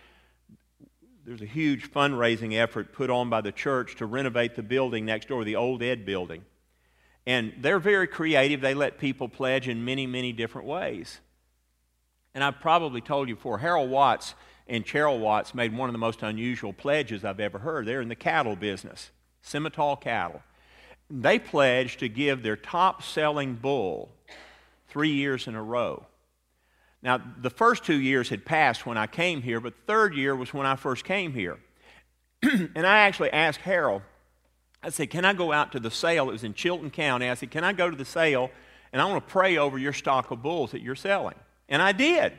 there's 1.24 1.42
a 1.42 1.46
huge 1.46 1.90
fundraising 1.90 2.56
effort 2.56 2.92
put 2.92 3.10
on 3.10 3.28
by 3.28 3.40
the 3.40 3.52
church 3.52 3.96
to 3.96 4.06
renovate 4.06 4.54
the 4.54 4.62
building 4.62 5.04
next 5.04 5.28
door, 5.28 5.44
the 5.44 5.56
old 5.56 5.82
Ed 5.82 6.06
building. 6.06 6.44
And 7.26 7.52
they're 7.60 7.80
very 7.80 8.06
creative. 8.06 8.60
They 8.60 8.74
let 8.74 8.98
people 8.98 9.28
pledge 9.28 9.68
in 9.68 9.84
many, 9.84 10.06
many 10.06 10.32
different 10.32 10.66
ways. 10.66 11.20
And 12.34 12.42
I've 12.42 12.60
probably 12.60 13.00
told 13.00 13.28
you 13.28 13.34
before, 13.34 13.58
Harold 13.58 13.90
Watts 13.90 14.34
and 14.68 14.84
Cheryl 14.84 15.18
Watts 15.18 15.54
made 15.54 15.76
one 15.76 15.88
of 15.88 15.92
the 15.92 15.98
most 15.98 16.22
unusual 16.22 16.72
pledges 16.72 17.24
I've 17.24 17.40
ever 17.40 17.58
heard. 17.58 17.86
They're 17.86 18.02
in 18.02 18.08
the 18.08 18.14
cattle 18.14 18.56
business, 18.56 19.10
Simmental 19.44 20.00
cattle. 20.00 20.42
They 21.10 21.38
pledged 21.38 22.00
to 22.00 22.08
give 22.08 22.42
their 22.42 22.56
top 22.56 23.02
selling 23.02 23.54
bull 23.54 24.10
three 24.88 25.10
years 25.10 25.46
in 25.46 25.54
a 25.54 25.62
row. 25.62 26.04
Now, 27.02 27.22
the 27.40 27.50
first 27.50 27.84
two 27.84 27.98
years 27.98 28.28
had 28.28 28.44
passed 28.44 28.84
when 28.84 28.98
I 28.98 29.06
came 29.06 29.40
here, 29.40 29.60
but 29.60 29.74
the 29.74 29.92
third 29.92 30.14
year 30.14 30.34
was 30.34 30.52
when 30.52 30.66
I 30.66 30.76
first 30.76 31.04
came 31.04 31.32
here. 31.32 31.58
and 32.42 32.86
I 32.86 32.98
actually 32.98 33.30
asked 33.30 33.60
Harold, 33.60 34.02
I 34.82 34.90
said, 34.90 35.10
Can 35.10 35.24
I 35.24 35.32
go 35.32 35.52
out 35.52 35.72
to 35.72 35.80
the 35.80 35.90
sale? 35.90 36.28
It 36.28 36.32
was 36.32 36.44
in 36.44 36.54
Chilton 36.54 36.90
County. 36.90 37.28
I 37.28 37.34
said, 37.34 37.50
Can 37.50 37.64
I 37.64 37.72
go 37.72 37.88
to 37.88 37.96
the 37.96 38.04
sale 38.04 38.50
and 38.92 39.00
I 39.00 39.04
want 39.06 39.26
to 39.26 39.32
pray 39.32 39.56
over 39.56 39.78
your 39.78 39.92
stock 39.92 40.30
of 40.30 40.42
bulls 40.42 40.72
that 40.72 40.82
you're 40.82 40.94
selling? 40.94 41.36
And 41.68 41.80
I 41.80 41.92
did. 41.92 42.32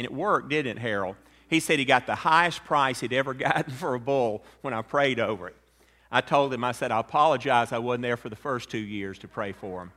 And 0.00 0.06
it 0.06 0.14
worked, 0.14 0.48
didn't 0.48 0.78
it, 0.78 0.80
Harold? 0.80 1.16
He 1.48 1.60
said 1.60 1.78
he 1.78 1.84
got 1.84 2.06
the 2.06 2.14
highest 2.14 2.64
price 2.64 3.00
he'd 3.00 3.12
ever 3.12 3.34
gotten 3.34 3.70
for 3.70 3.94
a 3.94 4.00
bull 4.00 4.42
when 4.62 4.72
I 4.72 4.80
prayed 4.80 5.20
over 5.20 5.48
it. 5.48 5.56
I 6.10 6.22
told 6.22 6.54
him, 6.54 6.64
I 6.64 6.72
said, 6.72 6.90
I 6.90 7.00
apologize 7.00 7.70
I 7.70 7.80
wasn't 7.80 8.04
there 8.04 8.16
for 8.16 8.30
the 8.30 8.36
first 8.36 8.70
two 8.70 8.78
years 8.78 9.18
to 9.18 9.28
pray 9.28 9.52
for 9.52 9.82
him. 9.82 9.92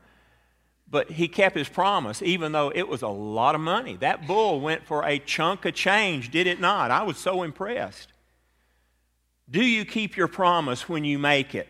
But 0.89 1.09
he 1.09 1.29
kept 1.29 1.55
his 1.55 1.69
promise, 1.69 2.21
even 2.21 2.51
though 2.51 2.69
it 2.75 2.85
was 2.85 3.01
a 3.01 3.07
lot 3.07 3.55
of 3.55 3.61
money. 3.61 3.95
That 3.95 4.27
bull 4.27 4.59
went 4.59 4.85
for 4.85 5.05
a 5.05 5.19
chunk 5.19 5.63
of 5.63 5.73
change, 5.73 6.31
did 6.31 6.47
it 6.47 6.59
not? 6.59 6.91
I 6.91 7.03
was 7.03 7.17
so 7.17 7.43
impressed. 7.43 8.11
Do 9.49 9.63
you 9.63 9.85
keep 9.85 10.17
your 10.17 10.27
promise 10.27 10.89
when 10.89 11.05
you 11.05 11.17
make 11.17 11.55
it? 11.55 11.69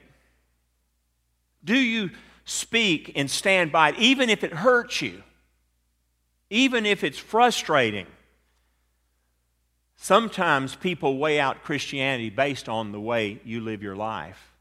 Do 1.63 1.77
you 1.77 2.09
speak 2.45 3.11
and 3.15 3.29
stand 3.29 3.71
by 3.71 3.89
it, 3.89 3.99
even 3.99 4.31
if 4.31 4.43
it 4.43 4.53
hurts 4.53 5.03
you? 5.03 5.21
Even 6.49 6.87
if 6.87 7.03
it's 7.03 7.19
frustrating? 7.19 8.07
Sometimes 10.03 10.75
people 10.75 11.17
weigh 11.17 11.39
out 11.39 11.63
Christianity 11.63 12.29
based 12.29 12.67
on 12.67 12.91
the 12.91 12.99
way 12.99 13.39
you 13.45 13.61
live 13.61 13.81
your 13.81 13.95
life, 13.95 14.51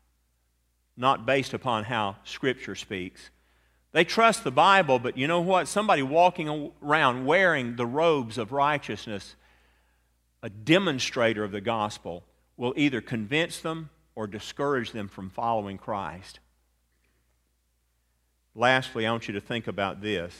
not 0.96 1.26
based 1.26 1.52
upon 1.52 1.82
how 1.82 2.14
Scripture 2.22 2.76
speaks. 2.76 3.30
They 3.90 4.04
trust 4.04 4.44
the 4.44 4.52
Bible, 4.52 5.00
but 5.00 5.18
you 5.18 5.26
know 5.26 5.40
what? 5.40 5.66
Somebody 5.66 6.00
walking 6.00 6.70
around 6.80 7.26
wearing 7.26 7.74
the 7.74 7.86
robes 7.86 8.38
of 8.38 8.52
righteousness, 8.52 9.34
a 10.44 10.48
demonstrator 10.48 11.42
of 11.42 11.50
the 11.50 11.60
gospel, 11.60 12.22
will 12.56 12.72
either 12.76 13.00
convince 13.00 13.58
them 13.58 13.90
or 14.14 14.28
discourage 14.28 14.92
them 14.92 15.08
from 15.08 15.28
following 15.28 15.76
Christ. 15.76 16.38
Lastly, 18.54 19.08
I 19.08 19.10
want 19.10 19.26
you 19.26 19.34
to 19.34 19.40
think 19.40 19.66
about 19.66 20.02
this. 20.02 20.36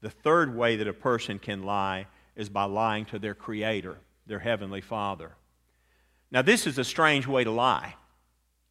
The 0.00 0.08
third 0.08 0.56
way 0.56 0.76
that 0.76 0.88
a 0.88 0.94
person 0.94 1.38
can 1.38 1.64
lie 1.64 2.06
is 2.34 2.48
by 2.48 2.64
lying 2.64 3.04
to 3.04 3.18
their 3.18 3.34
Creator, 3.34 3.98
their 4.26 4.38
Heavenly 4.38 4.80
Father. 4.80 5.32
Now, 6.30 6.42
this 6.42 6.66
is 6.66 6.78
a 6.78 6.84
strange 6.84 7.26
way 7.26 7.44
to 7.44 7.50
lie. 7.50 7.94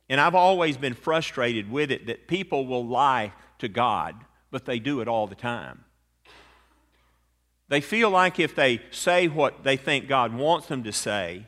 And 0.09 0.21
I've 0.21 0.35
always 0.35 0.77
been 0.77 0.93
frustrated 0.93 1.71
with 1.71 1.91
it 1.91 2.07
that 2.07 2.27
people 2.27 2.67
will 2.67 2.85
lie 2.85 3.33
to 3.59 3.67
God, 3.67 4.15
but 4.51 4.65
they 4.65 4.79
do 4.79 5.01
it 5.01 5.07
all 5.07 5.27
the 5.27 5.35
time. 5.35 5.83
They 7.67 7.81
feel 7.81 8.11
like 8.11 8.39
if 8.39 8.55
they 8.55 8.81
say 8.91 9.27
what 9.27 9.63
they 9.63 9.77
think 9.77 10.07
God 10.07 10.33
wants 10.33 10.67
them 10.67 10.83
to 10.83 10.91
say, 10.91 11.47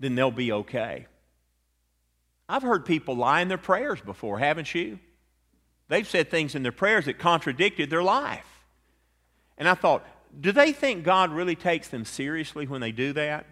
then 0.00 0.14
they'll 0.14 0.30
be 0.30 0.52
okay. 0.52 1.06
I've 2.48 2.62
heard 2.62 2.86
people 2.86 3.16
lie 3.16 3.40
in 3.40 3.48
their 3.48 3.58
prayers 3.58 4.00
before, 4.00 4.38
haven't 4.38 4.74
you? 4.74 4.98
They've 5.88 6.08
said 6.08 6.30
things 6.30 6.54
in 6.54 6.62
their 6.62 6.72
prayers 6.72 7.04
that 7.04 7.18
contradicted 7.18 7.90
their 7.90 8.02
life. 8.02 8.46
And 9.58 9.68
I 9.68 9.74
thought, 9.74 10.06
do 10.40 10.52
they 10.52 10.72
think 10.72 11.04
God 11.04 11.32
really 11.32 11.56
takes 11.56 11.88
them 11.88 12.04
seriously 12.04 12.66
when 12.66 12.80
they 12.80 12.92
do 12.92 13.12
that? 13.12 13.46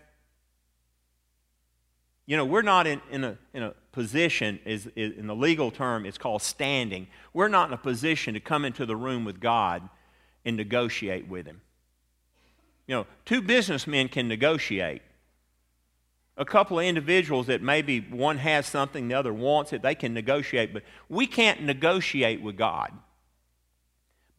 You 2.27 2.37
know, 2.37 2.45
we're 2.45 2.63
not 2.63 2.87
in, 2.87 3.01
in, 3.11 3.25
a, 3.25 3.39
in 3.53 3.63
a 3.63 3.75
position, 3.91 4.61
is, 4.65 4.89
is, 4.95 5.17
in 5.19 5.27
the 5.27 5.35
legal 5.35 5.71
term, 5.71 6.07
it's 6.07 6.19
called 6.19 6.43
standing. 6.43 7.09
We're 7.35 7.49
not 7.49 7.69
in 7.69 7.75
a 7.75 7.79
position 7.79 8.35
to 8.35 8.41
come 8.41 8.65
into 8.65 8.87
the 8.87 8.97
room 8.97 9.25
with 9.25 9.41
God 9.41 9.89
and 10.45 10.57
negotiate 10.57 11.29
with 11.29 11.47
Him. 11.47 11.61
You 12.87 12.97
know, 12.97 13.07
two 13.25 13.43
businessmen 13.43 14.09
can 14.09 14.29
negotiate. 14.29 15.03
A 16.37 16.45
couple 16.45 16.79
of 16.79 16.87
individuals 16.87 17.49
that 17.49 17.61
maybe 17.61 18.01
one 18.01 18.39
has 18.39 18.67
something, 18.67 19.09
the 19.09 19.15
other 19.15 19.33
wants 19.33 19.73
it, 19.73 19.83
they 19.83 19.95
can 19.95 20.15
negotiate, 20.15 20.73
but 20.73 20.83
we 21.09 21.27
can't 21.27 21.63
negotiate 21.63 22.41
with 22.41 22.57
God 22.57 22.93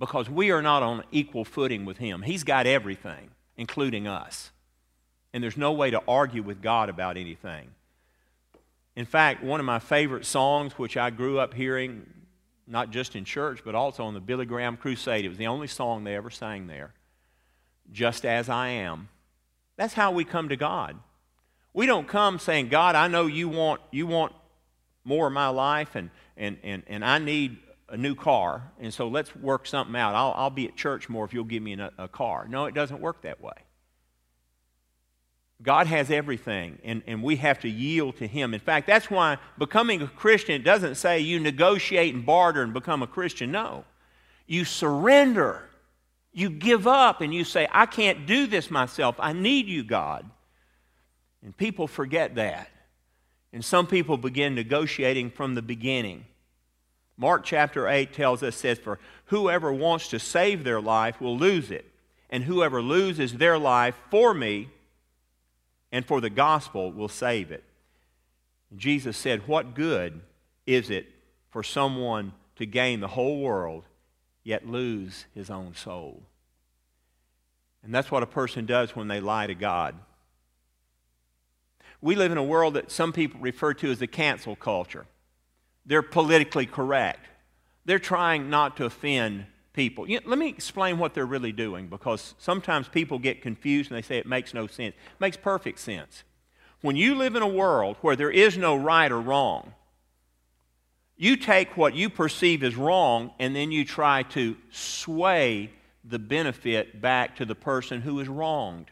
because 0.06 0.30
we 0.30 0.52
are 0.52 0.62
not 0.62 0.84
on 0.84 1.04
equal 1.12 1.46
footing 1.46 1.86
with 1.86 1.98
Him. 1.98 2.22
He's 2.22 2.44
got 2.44 2.68
everything, 2.68 3.30
including 3.56 4.08
us. 4.08 4.52
And 5.34 5.44
there's 5.44 5.58
no 5.58 5.72
way 5.72 5.92
to 5.92 6.02
argue 6.08 6.44
with 6.44 6.62
God 6.62 6.90
about 6.90 7.18
anything. 7.18 7.70
In 8.96 9.06
fact, 9.06 9.44
one 9.44 9.60
of 9.60 9.66
my 9.66 9.80
favorite 9.80 10.26
songs, 10.26 10.74
which 10.74 10.98
I 10.98 11.10
grew 11.10 11.40
up 11.40 11.54
hearing, 11.54 12.06
not 12.68 12.92
just 12.92 13.16
in 13.16 13.26
church, 13.26 13.62
but 13.66 13.76
also 13.76 14.04
on 14.04 14.14
the 14.14 14.20
Billy 14.20 14.46
Graham 14.46 14.78
Crusade, 14.78 15.26
it 15.26 15.30
was 15.30 15.38
the 15.38 15.48
only 15.48 15.68
song 15.68 16.04
they 16.04 16.16
ever 16.16 16.30
sang 16.30 16.68
there. 16.68 16.94
Just 17.92 18.26
as 18.26 18.50
I 18.50 18.70
am. 18.70 19.08
That's 19.78 19.94
how 19.94 20.12
we 20.12 20.26
come 20.26 20.50
to 20.50 20.56
God. 20.56 20.98
We 21.74 21.86
don't 21.86 22.08
come 22.08 22.38
saying, 22.38 22.70
God, 22.70 22.96
I 22.96 23.08
know 23.08 23.26
you 23.26 23.50
want, 23.50 23.82
you 23.90 24.06
want 24.06 24.34
more 25.04 25.28
of 25.28 25.34
my 25.34 25.48
life, 25.48 25.96
and, 25.96 26.12
and, 26.38 26.58
and, 26.64 26.84
and 26.88 27.04
I 27.04 27.18
need 27.18 27.58
a 27.94 27.98
new 27.98 28.16
car, 28.16 28.72
and 28.80 28.92
so 28.92 29.08
let's 29.08 29.36
work 29.36 29.68
something 29.68 29.96
out. 29.96 30.16
I'll, 30.16 30.34
I'll 30.36 30.50
be 30.50 30.68
at 30.68 30.76
church 30.76 31.10
more 31.10 31.26
if 31.26 31.34
you'll 31.34 31.44
give 31.44 31.62
me 31.62 31.74
a, 31.74 31.92
a 32.00 32.08
car. 32.08 32.48
No, 32.50 32.66
it 32.66 32.74
doesn't 32.74 33.00
work 33.00 33.22
that 33.22 33.40
way. 33.40 33.54
God 35.62 35.86
has 35.86 36.10
everything, 36.10 36.80
and, 36.84 37.04
and 37.06 37.22
we 37.22 37.36
have 37.36 37.60
to 37.60 37.70
yield 37.70 38.18
to 38.18 38.26
Him. 38.26 38.56
In 38.56 38.60
fact, 38.60 38.88
that's 38.88 39.12
why 39.12 39.38
becoming 39.60 40.02
a 40.02 40.08
Christian 40.08 40.64
doesn't 40.64 40.96
say 40.96 41.20
you 41.20 41.40
negotiate 41.40 42.16
and 42.16 42.26
barter 42.26 42.64
and 42.64 42.74
become 42.74 43.04
a 43.04 43.08
Christian. 43.08 43.52
No. 43.52 43.86
You 44.48 44.66
surrender. 44.66 45.62
You 46.34 46.50
give 46.50 46.88
up 46.88 47.22
and 47.22 47.32
you 47.32 47.44
say, 47.44 47.68
I 47.72 47.86
can't 47.86 48.26
do 48.26 48.48
this 48.48 48.72
myself. 48.72 49.18
I 49.20 49.34
need 49.34 49.68
you, 49.68 49.84
God. 49.84 50.28
And 51.44 51.56
people 51.56 51.88
forget 51.88 52.34
that. 52.36 52.70
And 53.54 53.64
some 53.64 53.86
people 53.86 54.18
begin 54.18 54.56
negotiating 54.56 55.30
from 55.30 55.54
the 55.54 55.62
beginning. 55.62 56.26
Mark 57.18 57.44
chapter 57.44 57.88
8 57.88 58.12
tells 58.14 58.42
us, 58.42 58.56
says, 58.56 58.80
For 58.80 59.00
whoever 59.26 59.72
wants 59.72 60.08
to 60.10 60.20
save 60.20 60.64
their 60.64 60.82
life 60.82 61.22
will 61.22 61.38
lose 61.38 61.70
it, 61.72 61.86
and 62.30 62.44
whoever 62.44 62.82
loses 62.82 63.34
their 63.34 63.58
life 63.58 63.96
for 64.10 64.34
me 64.34 64.70
and 65.92 66.06
for 66.06 66.20
the 66.20 66.30
gospel 66.30 66.92
will 66.92 67.08
save 67.08 67.52
it. 67.52 67.64
Jesus 68.76 69.16
said, 69.16 69.48
What 69.48 69.76
good 69.76 70.22
is 70.66 70.90
it 70.90 71.08
for 71.52 71.62
someone 71.62 72.34
to 72.56 72.66
gain 72.66 73.00
the 73.00 73.08
whole 73.08 73.40
world 73.40 73.84
yet 74.44 74.68
lose 74.68 75.26
his 75.36 75.52
own 75.52 75.76
soul? 75.76 76.24
And 77.84 77.94
that's 77.94 78.10
what 78.10 78.24
a 78.24 78.28
person 78.28 78.66
does 78.66 78.96
when 78.96 79.08
they 79.08 79.20
lie 79.20 79.46
to 79.46 79.56
God. 79.56 79.96
We 82.02 82.16
live 82.16 82.32
in 82.32 82.38
a 82.38 82.44
world 82.44 82.74
that 82.74 82.92
some 82.92 83.14
people 83.14 83.40
refer 83.40 83.74
to 83.76 83.92
as 83.92 84.00
the 84.00 84.08
cancel 84.08 84.56
culture. 84.56 85.06
They're 85.86 86.02
politically 86.02 86.66
correct. 86.66 87.26
They're 87.86 88.00
trying 88.00 88.50
not 88.50 88.78
to 88.78 88.86
offend 88.86 89.46
people. 89.74 90.08
You 90.08 90.20
know, 90.20 90.30
let 90.30 90.40
me 90.40 90.48
explain 90.48 90.98
what 90.98 91.14
they're 91.14 91.26
really 91.26 91.52
doing 91.52 91.88
because 91.88 92.36
sometimes 92.38 92.88
people 92.88 93.20
get 93.20 93.42
confused 93.42 93.92
and 93.92 93.98
they 93.98 94.02
say 94.02 94.18
it 94.18 94.26
makes 94.26 94.54
no 94.54 94.68
sense. 94.68 94.96
It 94.96 95.20
makes 95.20 95.36
perfect 95.36 95.80
sense. 95.80 96.24
When 96.82 96.96
you 96.96 97.16
live 97.16 97.36
in 97.36 97.42
a 97.42 97.48
world 97.48 97.98
where 98.02 98.16
there 98.16 98.32
is 98.32 98.58
no 98.58 98.76
right 98.76 99.12
or 99.12 99.20
wrong, 99.20 99.74
you 101.18 101.38
take 101.38 101.78
what 101.78 101.96
you 101.96 102.10
perceive 102.10 102.64
as 102.64 102.76
wrong 102.76 103.32
and 103.40 103.56
then 103.56 103.72
you 103.72 103.86
try 103.86 104.24
to 104.24 104.56
sway 104.72 105.72
the 106.04 106.20
benefit 106.20 107.02
back 107.02 107.38
to 107.38 107.46
the 107.46 107.56
person 107.56 108.02
who 108.02 108.20
is 108.20 108.28
wronged. 108.28 108.92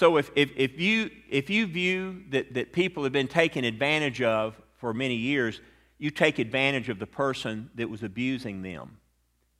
So 0.00 0.16
if, 0.16 0.30
if, 0.34 0.50
if, 0.56 0.80
you, 0.80 1.10
if 1.28 1.50
you 1.50 1.66
view 1.66 2.22
that, 2.30 2.54
that 2.54 2.72
people 2.72 3.02
have 3.02 3.12
been 3.12 3.28
taken 3.28 3.66
advantage 3.66 4.22
of 4.22 4.58
for 4.78 4.94
many 4.94 5.14
years, 5.14 5.60
you 5.98 6.10
take 6.10 6.38
advantage 6.38 6.88
of 6.88 6.98
the 6.98 7.06
person 7.06 7.68
that 7.74 7.90
was 7.90 8.02
abusing 8.02 8.62
them. 8.62 8.96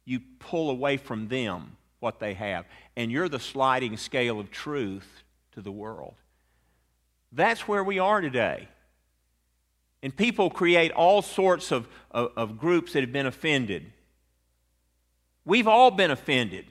You 0.06 0.20
pull 0.38 0.70
away 0.70 0.96
from 0.96 1.28
them 1.28 1.76
what 1.98 2.20
they 2.20 2.32
have. 2.32 2.64
And 2.96 3.12
you're 3.12 3.28
the 3.28 3.38
sliding 3.38 3.98
scale 3.98 4.40
of 4.40 4.50
truth 4.50 5.24
to 5.52 5.60
the 5.60 5.70
world. 5.70 6.14
That's 7.32 7.68
where 7.68 7.84
we 7.84 7.98
are 7.98 8.22
today. 8.22 8.66
And 10.02 10.16
people 10.16 10.48
create 10.48 10.90
all 10.90 11.20
sorts 11.20 11.70
of, 11.70 11.86
of, 12.10 12.32
of, 12.34 12.56
groups 12.56 12.94
that 12.94 13.02
have 13.02 13.12
been 13.12 13.26
offended. 13.26 13.92
We've 15.44 15.68
all 15.68 15.90
been 15.90 16.10
offended. 16.10 16.64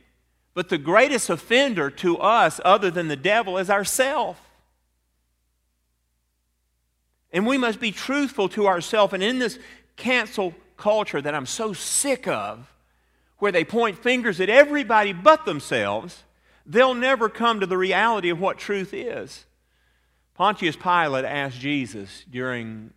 But 0.59 0.67
the 0.67 0.77
greatest 0.77 1.29
offender 1.29 1.89
to 1.89 2.17
us, 2.17 2.59
other 2.65 2.91
than 2.91 3.07
the 3.07 3.15
devil, 3.15 3.57
is 3.57 3.69
ourself. 3.69 4.37
And 7.31 7.47
we 7.47 7.57
must 7.57 7.79
be 7.79 7.93
truthful 7.93 8.49
to 8.49 8.67
ourselves. 8.67 9.13
And 9.13 9.23
in 9.23 9.39
this 9.39 9.57
cancel 9.95 10.53
culture 10.75 11.21
that 11.21 11.33
I'm 11.33 11.45
so 11.45 11.71
sick 11.71 12.27
of, 12.27 12.73
where 13.37 13.53
they 13.53 13.63
point 13.63 13.99
fingers 13.99 14.41
at 14.41 14.49
everybody 14.49 15.13
but 15.13 15.45
themselves, 15.45 16.23
they'll 16.65 16.93
never 16.93 17.29
come 17.29 17.61
to 17.61 17.65
the 17.65 17.77
reality 17.77 18.29
of 18.29 18.41
what 18.41 18.57
truth 18.57 18.93
is. 18.93 19.45
Pontius 20.33 20.75
Pilate 20.75 21.23
asked 21.23 21.61
Jesus 21.61 22.25
during 22.29 22.89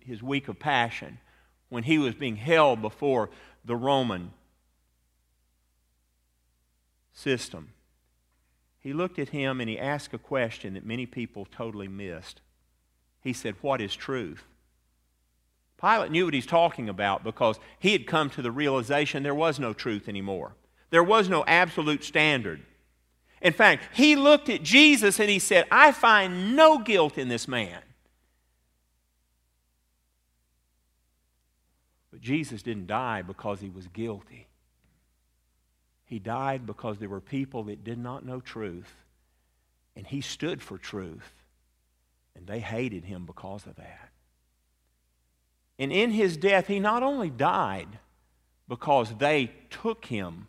his 0.00 0.24
week 0.24 0.48
of 0.48 0.58
passion, 0.58 1.18
when 1.68 1.84
he 1.84 1.98
was 1.98 2.16
being 2.16 2.34
held 2.34 2.82
before 2.82 3.30
the 3.64 3.76
Roman 3.76 4.32
system, 7.20 7.72
he 8.80 8.92
looked 8.92 9.18
at 9.18 9.28
him 9.28 9.60
and 9.60 9.68
he 9.68 9.78
asked 9.78 10.14
a 10.14 10.18
question 10.18 10.74
that 10.74 10.86
many 10.86 11.06
people 11.06 11.44
totally 11.44 11.88
missed. 11.88 12.40
He 13.20 13.32
said, 13.32 13.56
What 13.60 13.80
is 13.80 13.94
truth? 13.94 14.44
Pilate 15.80 16.10
knew 16.10 16.26
what 16.26 16.34
he's 16.34 16.46
talking 16.46 16.88
about 16.88 17.24
because 17.24 17.58
he 17.78 17.92
had 17.92 18.06
come 18.06 18.28
to 18.30 18.42
the 18.42 18.50
realization 18.50 19.22
there 19.22 19.34
was 19.34 19.58
no 19.58 19.72
truth 19.72 20.08
anymore. 20.08 20.52
There 20.90 21.04
was 21.04 21.28
no 21.28 21.44
absolute 21.46 22.04
standard. 22.04 22.60
In 23.40 23.54
fact, 23.54 23.84
he 23.94 24.16
looked 24.16 24.50
at 24.50 24.62
Jesus 24.62 25.18
and 25.18 25.30
he 25.30 25.38
said, 25.38 25.64
I 25.70 25.92
find 25.92 26.54
no 26.54 26.78
guilt 26.78 27.16
in 27.16 27.28
this 27.28 27.48
man. 27.48 27.80
But 32.10 32.20
Jesus 32.20 32.62
didn't 32.62 32.86
die 32.86 33.22
because 33.22 33.60
he 33.60 33.70
was 33.70 33.86
guilty. 33.86 34.49
He 36.10 36.18
died 36.18 36.66
because 36.66 36.98
there 36.98 37.08
were 37.08 37.20
people 37.20 37.62
that 37.64 37.84
did 37.84 37.96
not 37.96 38.26
know 38.26 38.40
truth, 38.40 38.92
and 39.94 40.04
he 40.04 40.20
stood 40.20 40.60
for 40.60 40.76
truth. 40.76 41.32
And 42.34 42.48
they 42.48 42.58
hated 42.58 43.04
him 43.04 43.26
because 43.26 43.64
of 43.64 43.76
that. 43.76 44.08
And 45.78 45.92
in 45.92 46.10
his 46.10 46.36
death, 46.36 46.66
he 46.66 46.80
not 46.80 47.04
only 47.04 47.30
died 47.30 47.86
because 48.66 49.14
they 49.18 49.52
took 49.70 50.04
him 50.06 50.48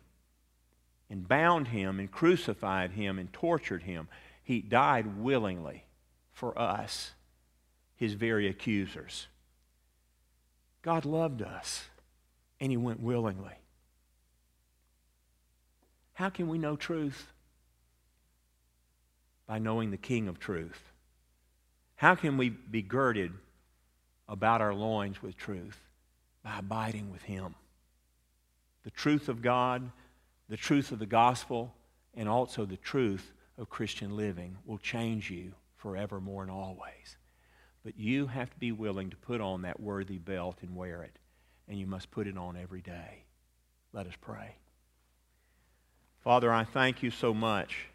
and 1.08 1.28
bound 1.28 1.68
him 1.68 2.00
and 2.00 2.10
crucified 2.10 2.90
him 2.90 3.16
and 3.20 3.32
tortured 3.32 3.84
him, 3.84 4.08
he 4.42 4.60
died 4.62 5.16
willingly 5.18 5.84
for 6.32 6.58
us, 6.58 7.12
his 7.94 8.14
very 8.14 8.48
accusers. 8.48 9.28
God 10.82 11.04
loved 11.04 11.40
us, 11.40 11.84
and 12.58 12.72
he 12.72 12.76
went 12.76 12.98
willingly. 12.98 13.61
How 16.22 16.30
can 16.30 16.46
we 16.46 16.56
know 16.56 16.76
truth? 16.76 17.32
By 19.48 19.58
knowing 19.58 19.90
the 19.90 19.96
King 19.96 20.28
of 20.28 20.38
truth 20.38 20.80
How 21.96 22.14
can 22.14 22.36
we 22.36 22.48
be 22.48 22.80
girded 22.80 23.32
about 24.28 24.60
our 24.60 24.72
loins 24.72 25.20
with 25.20 25.36
truth? 25.36 25.80
By 26.44 26.60
abiding 26.60 27.10
with 27.10 27.22
Him. 27.22 27.56
The 28.84 28.92
truth 28.92 29.28
of 29.28 29.42
God, 29.42 29.90
the 30.48 30.56
truth 30.56 30.92
of 30.92 31.00
the 31.00 31.06
gospel, 31.06 31.74
and 32.14 32.28
also 32.28 32.66
the 32.66 32.76
truth 32.76 33.32
of 33.58 33.68
Christian 33.68 34.16
living 34.16 34.56
will 34.64 34.78
change 34.78 35.28
you 35.28 35.54
forevermore 35.78 36.42
and 36.42 36.52
always. 36.52 37.16
But 37.82 37.98
you 37.98 38.28
have 38.28 38.48
to 38.50 38.58
be 38.60 38.70
willing 38.70 39.10
to 39.10 39.16
put 39.16 39.40
on 39.40 39.62
that 39.62 39.80
worthy 39.80 40.18
belt 40.18 40.58
and 40.62 40.76
wear 40.76 41.02
it. 41.02 41.18
And 41.66 41.80
you 41.80 41.88
must 41.88 42.12
put 42.12 42.28
it 42.28 42.38
on 42.38 42.56
every 42.56 42.80
day. 42.80 43.24
Let 43.92 44.06
us 44.06 44.14
pray. 44.20 44.54
Father, 46.22 46.52
I 46.52 46.62
thank 46.64 47.02
you 47.02 47.10
so 47.10 47.34
much 47.34 47.86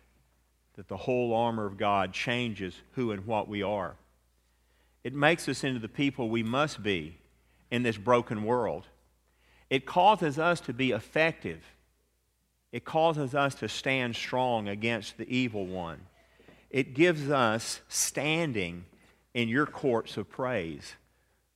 that 0.76 0.90
the 0.90 0.98
whole 0.98 1.34
armor 1.34 1.66
of 1.66 1.78
God 1.78 2.12
changes 2.12 2.76
who 2.94 3.12
and 3.12 3.26
what 3.26 3.48
we 3.48 3.64
are. 3.64 3.96
It 5.04 5.14
makes 5.14 5.48
us 5.48 5.64
into 5.64 5.80
the 5.80 5.88
people 5.88 6.30
we 6.30 6.44
must 6.44 6.84
be 6.84 7.18
in 7.72 7.84
this 7.84 7.98
broken 7.98 8.44
world. 8.44 8.86
It 9.70 9.86
causes 9.86 10.38
us 10.38 10.60
to 10.62 10.74
be 10.74 10.92
effective. 10.92 11.64
It 12.74 12.84
causes 12.84 13.34
us 13.34 13.56
to 13.56 13.70
stand 13.70 14.16
strong 14.16 14.68
against 14.68 15.18
the 15.18 15.30
evil 15.34 15.66
one. 15.66 16.02
It 16.70 16.94
gives 16.94 17.30
us 17.30 17.80
standing 17.88 18.86
in 19.34 19.48
your 19.48 19.66
courts 19.66 20.18
of 20.18 20.30
praise. 20.30 20.96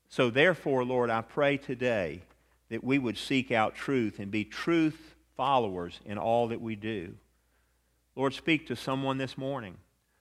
So, 0.07 0.29
therefore, 0.29 0.85
Lord, 0.85 1.09
I 1.09 1.21
pray 1.21 1.57
today 1.57 2.21
that 2.69 2.83
we 2.83 2.97
would 2.97 3.17
seek 3.17 3.51
out 3.51 3.75
truth 3.75 4.19
and 4.19 4.31
be 4.31 4.45
truth 4.45 5.15
followers 5.35 5.99
in 6.05 6.17
all 6.17 6.49
that 6.49 6.61
we 6.61 6.75
do. 6.75 7.15
Lord, 8.15 8.33
speak 8.33 8.67
to 8.67 8.75
someone 8.75 9.17
this 9.17 9.37
morning, 9.37 9.77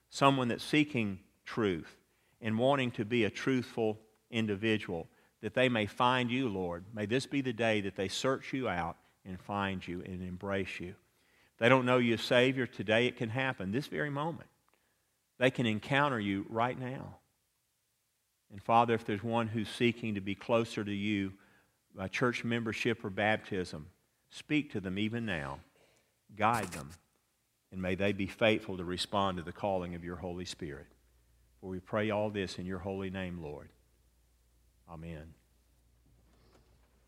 someone 0.09 0.49
that's 0.49 0.64
seeking 0.64 1.20
truth 1.44 1.96
and 2.40 2.59
wanting 2.59 2.90
to 2.92 3.05
be 3.05 3.25
a 3.25 3.31
truthful 3.31 3.99
individual, 4.31 5.09
that 5.42 5.55
they 5.55 5.68
may 5.68 5.87
find 5.87 6.31
you, 6.31 6.49
Lord. 6.49 6.85
May 6.94 7.07
this 7.07 7.27
be 7.27 7.40
the 7.40 7.53
day 7.53 7.81
that 7.83 7.96
they 7.96 8.09
search 8.09 8.53
you 8.53 8.68
out 8.68 8.96
and 9.25 9.40
find 9.40 9.87
you 9.87 10.03
and 10.05 10.23
embrace 10.23 10.81
you. 10.81 10.88
If 10.90 11.59
they 11.59 11.68
don't 11.68 11.87
know 11.87 11.99
you 11.99 12.14
as 12.14 12.23
Savior, 12.23 12.66
today 12.66 13.07
it 13.07 13.16
can 13.16 13.29
happen, 13.29 13.73
this 13.73 13.87
very 13.87 14.11
moment. 14.11 14.49
They 15.38 15.51
can 15.51 15.66
encounter 15.66 16.20
you 16.20 16.46
right 16.49 16.79
now. 16.79 17.16
And 18.51 18.62
Father, 18.62 18.94
if 18.94 19.05
there's 19.05 19.23
one 19.23 19.46
who's 19.46 19.68
seeking 19.68 20.14
to 20.14 20.20
be 20.20 20.35
closer 20.35 20.85
to 20.85 20.92
you 20.92 21.33
by 21.94 22.09
church 22.09 22.44
membership 22.44 23.05
or 23.05 23.11
baptism, 23.11 23.87
speak 24.31 24.73
to 24.73 24.81
them 24.81 24.99
even 24.99 25.27
now. 25.27 25.61
Guide 26.37 26.73
them. 26.73 26.90
And 27.73 27.81
may 27.81 27.95
they 27.95 28.12
be 28.12 28.27
faithful 28.27 28.77
to 28.77 28.85
respond 28.85 29.37
to 29.37 29.43
the 29.43 29.53
calling 29.53 29.95
of 29.95 30.05
your 30.05 30.16
Holy 30.16 30.45
Spirit. 30.45 30.87
For 31.61 31.69
we 31.69 31.79
pray 31.79 32.11
all 32.11 32.31
this 32.31 32.59
in 32.59 32.66
your 32.66 32.79
holy 32.79 33.11
name, 33.11 33.40
Lord. 33.43 33.69
Amen. 34.90 35.35